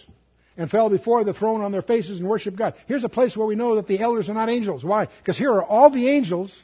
[0.56, 2.74] and fell before the throne on their faces and worshiped God.
[2.86, 4.84] Here's a place where we know that the elders are not angels.
[4.84, 5.06] Why?
[5.06, 6.54] Because here are all the angels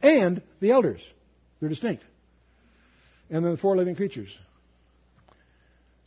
[0.00, 1.02] and the elders.
[1.60, 2.04] They're distinct
[3.30, 4.36] and then the four living creatures.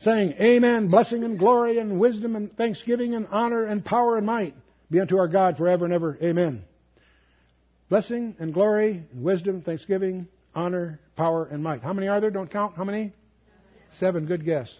[0.01, 4.53] Saying, Amen, blessing and glory and wisdom and thanksgiving and honor and power and might
[4.91, 6.17] be unto our God forever and ever.
[6.21, 6.63] Amen.
[7.89, 11.81] Blessing and glory and wisdom, thanksgiving, honor, power, and might.
[11.81, 12.31] How many are there?
[12.31, 12.75] Don't count.
[12.75, 13.13] How many?
[13.99, 14.25] Seven.
[14.25, 14.73] Good guess.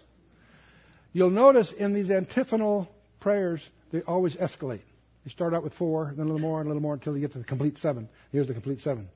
[1.12, 2.88] You'll notice in these antiphonal
[3.20, 4.82] prayers, they always escalate
[5.24, 7.20] You start out with four, then a little more, and a little more until you
[7.20, 8.08] get to the complete seven.
[8.30, 9.08] Here's the complete seven.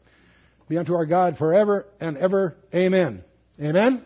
[0.73, 2.57] Be unto our God forever and ever.
[2.75, 3.23] Amen.
[3.61, 4.03] Amen?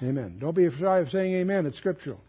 [0.00, 0.16] Amen.
[0.16, 0.38] amen.
[0.38, 1.66] Don't be shy of saying amen.
[1.66, 2.20] It's scriptural.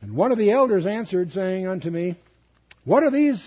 [0.00, 2.14] And one of the elders answered, saying unto me,
[2.84, 3.44] What are these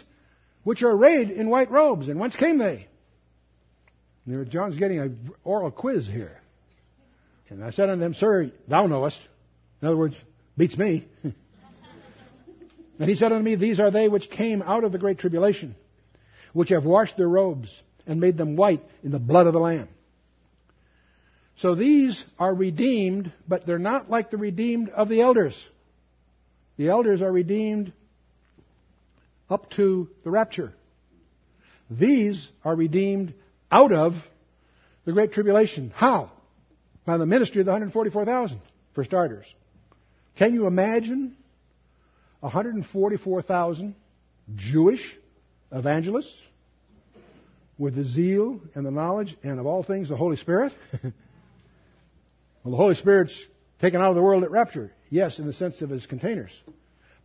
[0.65, 2.85] which are arrayed in white robes, and whence came they?
[4.25, 6.41] And John's getting an oral quiz here.
[7.47, 9.25] And I said unto him, Sir, thou knowest.
[9.81, 10.21] In other words,
[10.57, 11.07] beats me.
[11.23, 11.33] and
[13.09, 15.77] he said unto me, These are they which came out of the great tribulation
[16.53, 17.73] which have washed their robes
[18.05, 19.89] and made them white in the blood of the Lamb.
[21.57, 25.61] So these are redeemed, but they're not like the redeemed of the elders.
[26.77, 27.91] The elders are redeemed
[29.49, 30.73] up to the rapture.
[31.89, 33.33] These are redeemed
[33.71, 34.13] out of
[35.05, 35.91] the Great Tribulation.
[35.95, 36.31] How?
[37.05, 38.61] By the ministry of the 144,000,
[38.93, 39.45] for starters.
[40.35, 41.35] Can you imagine
[42.41, 43.95] 144,000
[44.55, 45.17] Jewish
[45.71, 46.35] evangelists
[47.77, 50.73] with the zeal and the knowledge and of all things the Holy Spirit?
[51.03, 51.11] well,
[52.65, 53.39] the Holy Spirit's
[53.79, 54.91] taken out of the world at rapture.
[55.09, 56.51] Yes, in the sense of his containers.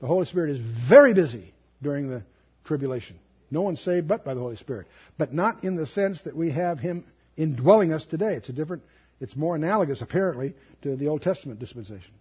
[0.00, 2.22] The Holy Spirit is very busy during the
[2.64, 3.18] tribulation.
[3.50, 4.86] No one's saved but by the Holy Spirit.
[5.18, 7.04] But not in the sense that we have him
[7.36, 8.34] indwelling us today.
[8.34, 8.82] It's a different,
[9.20, 12.12] it's more analogous apparently to the Old Testament dispensation.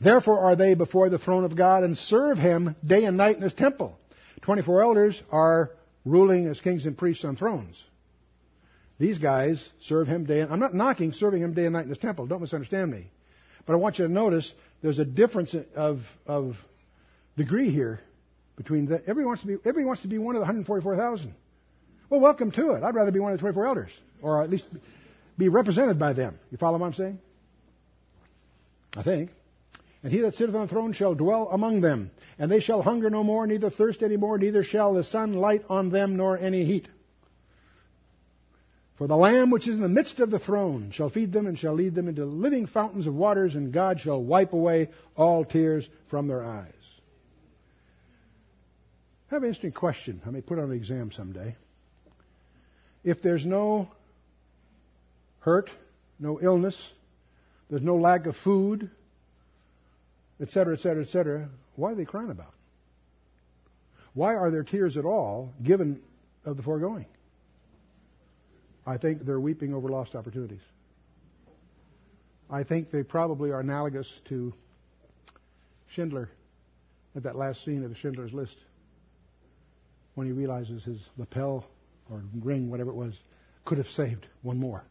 [0.00, 3.42] Therefore are they before the throne of God and serve him day and night in
[3.42, 3.98] his temple.
[4.44, 5.70] 24 elders are
[6.04, 7.82] ruling as kings and priests on thrones.
[8.98, 11.88] These guys serve him day and I'm not knocking serving him day and night in
[11.88, 12.26] his temple.
[12.26, 13.06] Don't misunderstand me.
[13.66, 16.56] But I want you to notice there's a difference of, of
[17.38, 18.00] degree here
[18.56, 21.34] between everybody wants to be everybody wants to be one of the 144,000.
[22.10, 22.82] Well, welcome to it.
[22.82, 23.90] I'd rather be one of the 24 elders,
[24.20, 24.66] or at least
[25.38, 26.38] be represented by them.
[26.50, 27.18] You follow what I'm saying?
[28.94, 29.30] I think.
[30.04, 33.08] And he that sitteth on the throne shall dwell among them, and they shall hunger
[33.08, 36.66] no more, neither thirst any more, neither shall the sun light on them, nor any
[36.66, 36.86] heat.
[38.98, 41.58] For the Lamb which is in the midst of the throne shall feed them and
[41.58, 45.88] shall lead them into living fountains of waters, and God shall wipe away all tears
[46.10, 46.72] from their eyes.
[49.30, 50.20] I have an interesting question.
[50.26, 51.56] I may put on an exam someday.
[53.02, 53.88] If there's no
[55.40, 55.70] hurt,
[56.18, 56.76] no illness,
[57.70, 58.90] there's no lack of food,
[60.40, 62.54] etc., etc., etc., why are they crying about?
[64.14, 66.00] Why are there tears at all given
[66.44, 67.06] of the foregoing?
[68.86, 70.60] I think they're weeping over lost opportunities.
[72.50, 74.52] I think they probably are analogous to
[75.88, 76.28] Schindler
[77.16, 78.56] at that last scene of Schindler's List
[80.14, 81.66] when he realizes his lapel
[82.10, 83.14] or ring, whatever it was,
[83.64, 84.84] could have saved one more.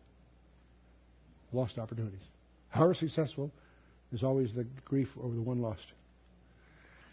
[1.52, 2.20] Lost opportunities.
[2.70, 3.52] However successful,
[4.14, 5.86] is always the grief over the one lost.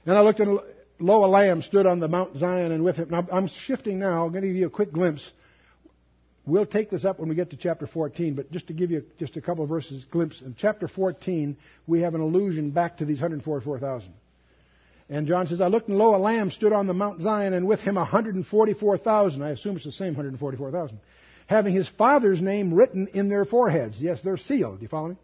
[0.07, 0.59] And I looked, and
[0.99, 3.09] lo, a lamb stood on the Mount Zion, and with him.
[3.11, 4.25] Now, I'm shifting now.
[4.25, 5.29] I'm going to give you a quick glimpse.
[6.47, 9.05] We'll take this up when we get to chapter 14, but just to give you
[9.19, 10.41] just a couple of verses glimpse.
[10.41, 14.13] In chapter 14, we have an allusion back to these 144,000.
[15.11, 17.67] And John says, I looked and lo, a lamb stood on the Mount Zion, and
[17.67, 19.43] with him 144,000.
[19.43, 20.99] I assume it's the same 144,000.
[21.47, 24.01] Having his father's name written in their foreheads.
[24.01, 24.79] Yes, they're sealed.
[24.79, 25.17] Do you follow me?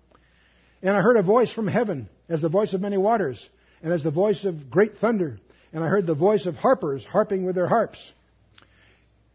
[0.82, 3.44] And I heard a voice from heaven, as the voice of many waters,
[3.82, 5.38] and as the voice of great thunder.
[5.72, 7.98] And I heard the voice of harpers harping with their harps.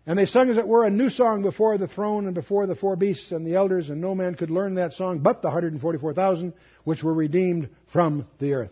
[0.05, 2.75] And they sung, as it were, a new song before the throne and before the
[2.75, 6.53] four beasts and the elders, and no man could learn that song but the 144,000
[6.83, 8.71] which were redeemed from the earth.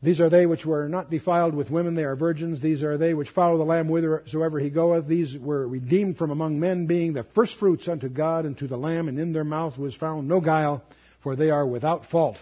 [0.00, 2.60] These are they which were not defiled with women, they are virgins.
[2.60, 5.08] These are they which follow the Lamb whithersoever he goeth.
[5.08, 9.08] These were redeemed from among men, being the firstfruits unto God and to the Lamb,
[9.08, 10.84] and in their mouth was found no guile,
[11.22, 12.36] for they are without fault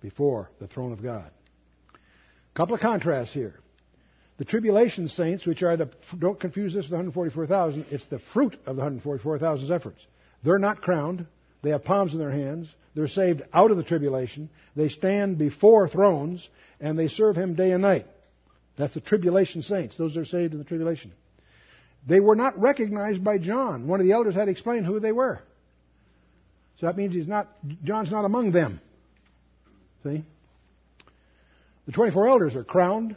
[0.00, 1.30] before the throne of God.
[2.54, 3.54] Couple of contrasts here.
[4.38, 8.76] The tribulation saints, which are the, don't confuse this with 144,000, it's the fruit of
[8.76, 10.00] the 144,000's efforts.
[10.42, 11.26] They're not crowned.
[11.62, 12.68] They have palms in their hands.
[12.94, 14.50] They're saved out of the tribulation.
[14.76, 16.46] They stand before thrones
[16.80, 18.06] and they serve him day and night.
[18.76, 19.96] That's the tribulation saints.
[19.96, 21.12] Those are saved in the tribulation.
[22.06, 23.86] They were not recognized by John.
[23.86, 25.40] One of the elders had to explain who they were.
[26.80, 27.48] So that means he's not,
[27.84, 28.80] John's not among them.
[30.02, 30.24] See?
[31.86, 33.16] The 24 elders are crowned.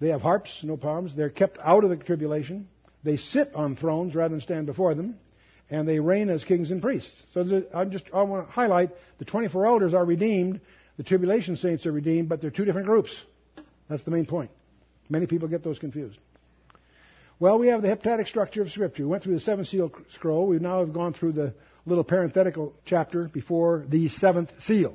[0.00, 1.14] They have harps, no palms.
[1.14, 2.68] They're kept out of the tribulation.
[3.04, 5.18] They sit on thrones rather than stand before them.
[5.70, 7.12] And they reign as kings and priests.
[7.34, 10.60] So I'm just, I want to highlight the 24 elders are redeemed
[10.98, 13.16] the tribulation saints are redeemed, but they're two different groups.
[13.88, 14.50] That's the main point.
[15.08, 16.18] Many people get those confused.
[17.40, 19.04] Well, we have the heptadic structure of Scripture.
[19.04, 20.48] We went through the seven seal scroll.
[20.48, 21.54] We now have gone through the
[21.86, 24.92] little parenthetical chapter before the seventh seal.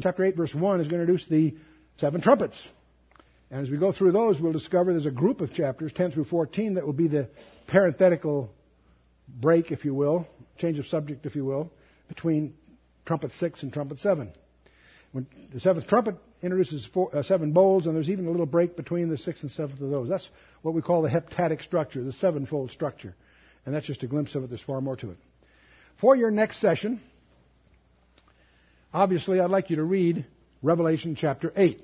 [0.00, 1.54] Chapter 8, verse 1 is going to introduce the
[1.98, 2.58] seven trumpets.
[3.50, 6.24] And as we go through those, we'll discover there's a group of chapters, 10 through
[6.24, 7.28] 14, that will be the
[7.66, 8.50] parenthetical
[9.28, 10.26] break, if you will,
[10.58, 11.70] change of subject, if you will,
[12.08, 12.54] between
[13.06, 14.32] trumpet 6 and trumpet 7.
[15.12, 18.76] When the seventh trumpet introduces four, uh, seven bowls, and there's even a little break
[18.76, 20.08] between the sixth and seventh of those.
[20.08, 20.28] That's
[20.62, 23.14] what we call the heptadic structure, the sevenfold structure.
[23.64, 24.48] And that's just a glimpse of it.
[24.48, 25.16] There's far more to it.
[26.00, 27.00] For your next session,
[28.92, 30.26] obviously, I'd like you to read
[30.62, 31.80] Revelation chapter 8.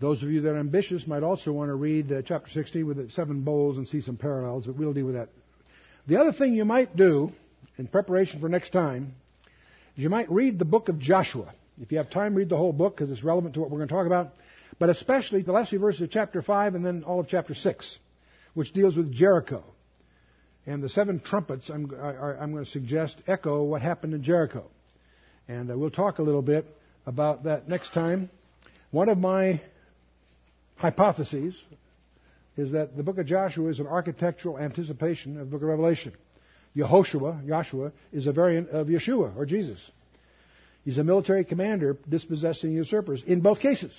[0.00, 2.98] Those of you that are ambitious might also want to read uh, chapter 16 with
[2.98, 5.28] the seven bowls and see some parallels, but we'll deal with that.
[6.06, 7.32] The other thing you might do
[7.78, 9.14] in preparation for next time
[9.96, 11.52] is you might read the book of Joshua.
[11.80, 13.88] If you have time, read the whole book because it's relevant to what we're going
[13.88, 14.32] to talk about.
[14.78, 17.98] But especially the last few verses of chapter 5 and then all of chapter 6,
[18.54, 19.62] which deals with Jericho.
[20.66, 24.64] And the seven trumpets, I'm, I, am going to suggest, echo what happened in Jericho.
[25.48, 26.66] And uh, we'll talk a little bit
[27.06, 28.30] about that next time.
[28.90, 29.60] One of my
[30.76, 31.60] hypotheses
[32.60, 36.12] is that the book of Joshua is an architectural anticipation of the book of Revelation.
[36.76, 39.78] Yehoshua, Joshua, is a variant of Yeshua or Jesus.
[40.84, 43.98] He's a military commander dispossessing usurpers in both cases.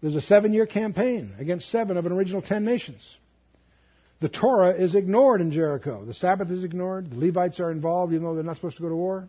[0.00, 3.16] There's a seven year campaign against seven of an original ten nations.
[4.20, 6.04] The Torah is ignored in Jericho.
[6.04, 7.10] The Sabbath is ignored.
[7.10, 9.28] The Levites are involved even though they're not supposed to go to war.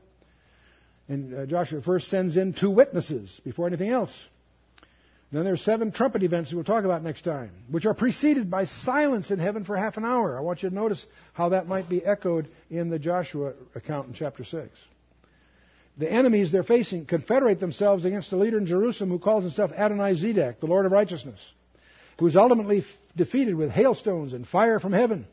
[1.07, 4.13] And uh, Joshua first sends in two witnesses before anything else.
[5.31, 8.65] Then there are seven trumpet events we'll talk about next time, which are preceded by
[8.65, 10.37] silence in heaven for half an hour.
[10.37, 11.03] I want you to notice
[11.33, 14.69] how that might be echoed in the Joshua account in chapter 6.
[15.97, 20.15] The enemies they're facing confederate themselves against the leader in Jerusalem who calls himself Adonai
[20.15, 21.39] Zedek, the Lord of righteousness,
[22.19, 22.83] who is ultimately
[23.15, 25.27] defeated with hailstones and fire from heaven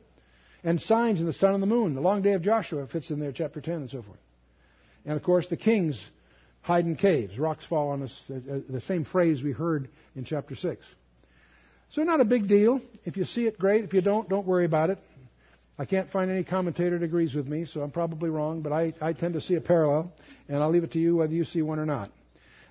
[0.63, 1.95] and signs in the sun and the moon.
[1.95, 4.19] The long day of Joshua fits in there, chapter 10 and so forth.
[5.05, 6.01] And of course, the kings
[6.69, 7.39] hide in caves.
[7.39, 8.15] Rocks fall on us.
[8.31, 10.85] Uh, uh, the same phrase we heard in chapter 6.
[11.93, 12.83] So, not a big deal.
[13.07, 13.85] If you see it, great.
[13.85, 14.99] If you don't, don't worry about it.
[15.79, 18.93] I can't find any commentator that agrees with me, so I'm probably wrong, but I,
[19.01, 20.13] I tend to see a parallel,
[20.47, 22.11] and I'll leave it to you whether you see one or not.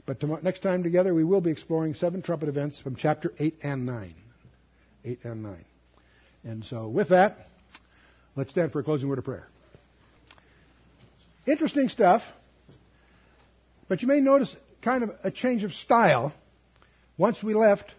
[0.06, 3.56] But tomorrow, next time together, we will be exploring seven trumpet events from chapter 8
[3.64, 4.14] and 9.
[5.06, 5.66] 8 and 9.
[6.44, 7.48] And so, with that,
[8.36, 9.48] let's stand for a closing word of prayer.
[11.48, 12.22] Interesting stuff.
[13.88, 16.34] But you may notice kind of a change of style
[17.18, 17.94] once we left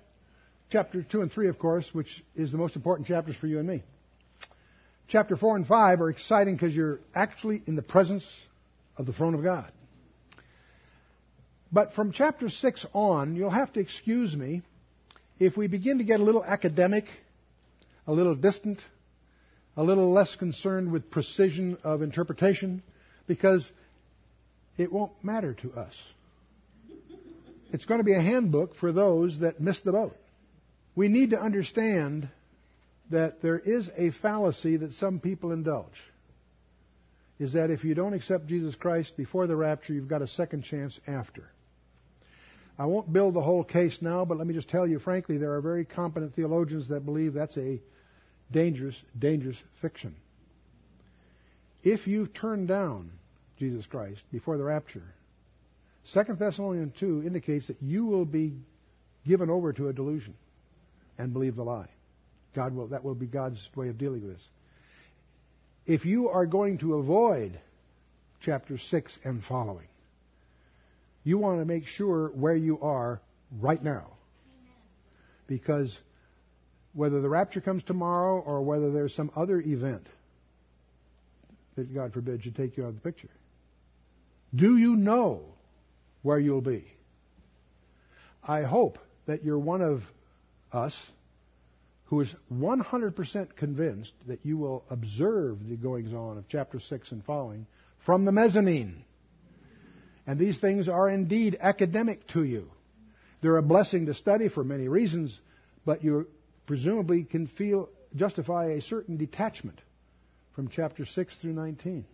[0.70, 3.68] chapter 2 and 3, of course, which is the most important chapters for you and
[3.68, 3.82] me.
[5.08, 8.26] Chapter 4 and 5 are exciting because you're actually in the presence
[8.98, 9.72] of the throne of God.
[11.72, 14.62] But from chapter 6 on, you'll have to excuse me
[15.38, 17.04] if we begin to get a little academic,
[18.06, 18.80] a little distant,
[19.76, 22.82] a little less concerned with precision of interpretation,
[23.26, 23.70] because
[24.78, 25.94] it won't matter to us.
[27.72, 30.16] It's going to be a handbook for those that miss the boat.
[30.94, 32.28] We need to understand
[33.10, 35.86] that there is a fallacy that some people indulge.
[37.38, 40.62] Is that if you don't accept Jesus Christ before the rapture, you've got a second
[40.64, 41.44] chance after.
[42.78, 45.54] I won't build the whole case now, but let me just tell you frankly, there
[45.54, 47.80] are very competent theologians that believe that's a
[48.50, 50.16] dangerous, dangerous fiction.
[51.82, 53.10] If you turn down
[53.58, 55.02] Jesus Christ before the rapture.
[56.04, 58.54] Second Thessalonians 2 indicates that you will be
[59.26, 60.34] given over to a delusion
[61.18, 61.88] and believe the lie.
[62.54, 64.44] God will, that will be God's way of dealing with this.
[65.86, 67.58] If you are going to avoid
[68.40, 69.88] chapter 6 and following,
[71.24, 73.20] you want to make sure where you are
[73.60, 74.06] right now.
[75.46, 75.96] Because
[76.94, 80.06] whether the rapture comes tomorrow or whether there's some other event
[81.76, 83.30] that God forbid should take you out of the picture,
[84.54, 85.42] do you know
[86.22, 86.86] where you'll be?
[88.42, 90.02] I hope that you're one of
[90.72, 90.96] us
[92.06, 97.22] who is 100% convinced that you will observe the goings on of chapter 6 and
[97.24, 97.66] following
[98.06, 99.04] from the mezzanine.
[100.26, 102.70] And these things are indeed academic to you.
[103.42, 105.38] They're a blessing to study for many reasons,
[105.84, 106.26] but you
[106.66, 109.80] presumably can feel justify a certain detachment
[110.54, 112.06] from chapter 6 through 19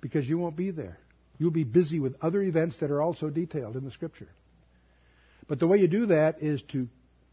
[0.00, 0.98] because you won't be there.
[1.40, 4.28] You'll be busy with other events that are also detailed in the Scripture.
[5.48, 6.86] But the way you do that is to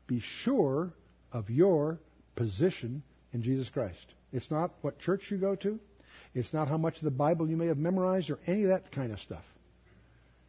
[0.07, 0.93] be sure
[1.33, 1.99] of your
[2.37, 3.03] position
[3.33, 4.05] in Jesus Christ.
[4.31, 5.77] It's not what church you go to.
[6.33, 8.93] It's not how much of the Bible you may have memorized or any of that
[8.93, 9.43] kind of stuff.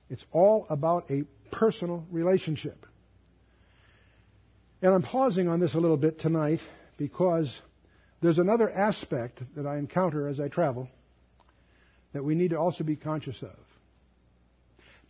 [0.09, 2.87] It's all about a personal relationship.
[4.83, 6.61] And I'm pausing on this a little bit tonight
[6.97, 7.53] because
[8.23, 10.89] there's another aspect that I encounter as I travel
[12.13, 13.57] that we need to also be conscious of.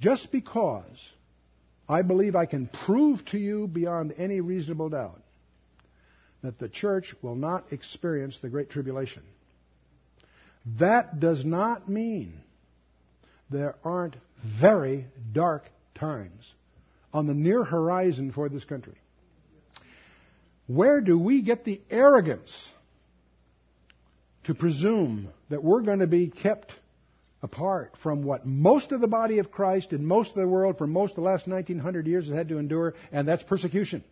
[0.00, 0.98] just because
[1.88, 5.20] I believe I can prove to you beyond any reasonable doubt
[6.42, 9.22] that the church will not experience the Great Tribulation.
[10.78, 12.34] That does not mean
[13.50, 14.16] there aren't
[14.60, 15.64] very dark
[15.94, 16.52] times
[17.12, 18.94] on the near horizon for this country.
[20.66, 22.52] Where do we get the arrogance
[24.44, 26.72] to presume that we're going to be kept
[27.42, 30.86] apart from what most of the body of Christ and most of the world for
[30.86, 34.02] most of the last 1900 years has had to endure, and that's persecution?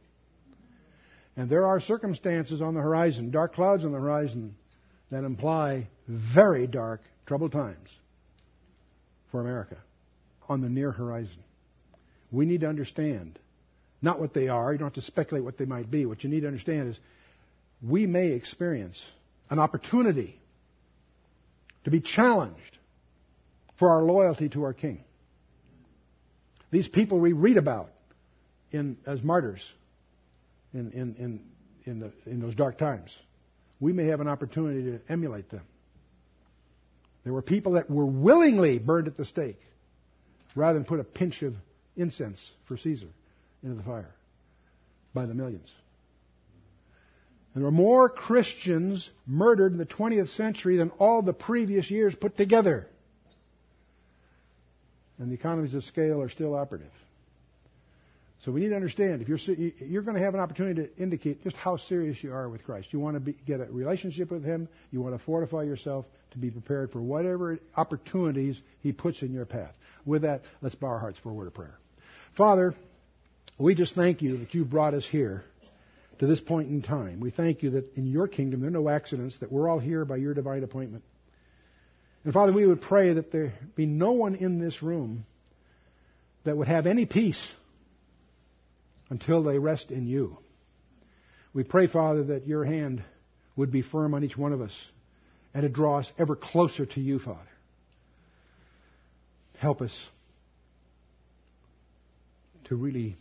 [1.36, 4.54] And there are circumstances on the horizon, dark clouds on the horizon,
[5.10, 7.88] that imply very dark, troubled times
[9.30, 9.76] for America
[10.48, 11.42] on the near horizon.
[12.30, 13.38] We need to understand
[14.02, 14.72] not what they are.
[14.72, 16.06] You don't have to speculate what they might be.
[16.06, 17.00] What you need to understand is
[17.82, 19.00] we may experience
[19.50, 20.40] an opportunity
[21.84, 22.75] to be challenged
[23.78, 25.02] for our loyalty to our King.
[26.70, 27.90] These people we read about
[28.72, 29.62] in, as martyrs
[30.74, 31.40] in, in,
[31.84, 33.14] in, the, in those dark times,
[33.80, 35.62] we may have an opportunity to emulate them.
[37.24, 39.60] There were people that were willingly burned at the stake
[40.54, 41.54] rather than put a pinch of
[41.96, 43.08] incense for Caesar
[43.62, 44.14] into the fire
[45.12, 45.70] by the millions.
[47.54, 52.14] And there were more Christians murdered in the 20th century than all the previous years
[52.14, 52.86] put together.
[55.18, 56.93] And the economies of scale are still operative.
[58.44, 61.43] So we need to understand if you're you're going to have an opportunity to indicate
[61.43, 62.93] just how serious you are with Christ.
[62.93, 64.68] You want to be, get a relationship with Him.
[64.90, 69.47] You want to fortify yourself to be prepared for whatever opportunities He puts in your
[69.47, 69.72] path.
[70.05, 71.78] With that, let's bow our hearts for a word of prayer.
[72.36, 72.74] Father,
[73.59, 75.43] we just thank you that you brought us here
[76.18, 77.20] to this point in time.
[77.20, 80.05] We thank you that in your kingdom there are no accidents, that we're all here
[80.05, 81.02] by your divine appointment.
[82.26, 85.24] And Father, we would pray that there be no one in this room
[86.42, 87.40] that would have any peace
[89.08, 90.36] until they rest in you.
[91.54, 93.04] We pray, Father, that your hand
[93.54, 94.72] would be firm on each one of us
[95.54, 97.38] and to draw us ever closer to you, Father.
[99.58, 99.96] Help us
[102.64, 103.16] to really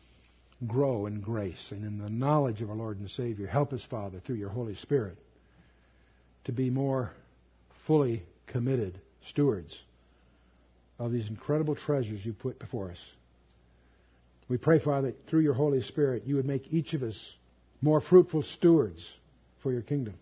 [0.65, 3.45] grow in grace and in the knowledge of our Lord and Savior.
[3.45, 5.19] Help us, Father, through your Holy Spirit,
[6.45, 7.11] to be more
[7.85, 8.99] fully committed
[9.29, 9.77] stewards
[10.99, 12.99] of these incredible treasures you put before us.
[14.47, 17.33] We pray, Father, that through your Holy Spirit, you would make each of us
[17.81, 19.05] more fruitful stewards
[19.61, 20.13] for your kingdom.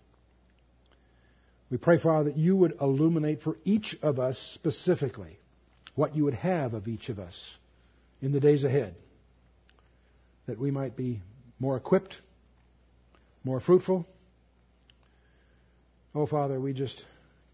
[1.70, 5.38] We pray, Father, that you would illuminate for each of us specifically
[5.96, 7.58] what you would have of each of us
[8.22, 8.96] in the days ahead
[10.46, 11.22] that we might be
[11.60, 12.16] more equipped,
[13.44, 14.06] more fruitful.
[16.14, 17.04] Oh, Father, we just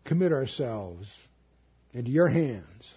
[0.09, 1.07] commit ourselves
[1.93, 2.89] into your hands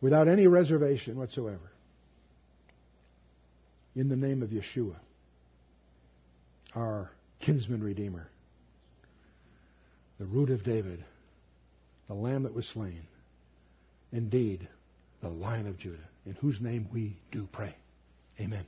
[0.00, 1.70] without any reservation whatsoever.
[3.94, 4.96] In the name of Yeshua,
[6.74, 8.28] our kinsman redeemer,
[10.18, 11.04] the root of David,
[12.08, 13.02] the lamb that was slain,
[14.10, 14.66] indeed,
[15.20, 17.76] the lion of Judah in whose name we do pray.
[18.40, 18.64] Amen.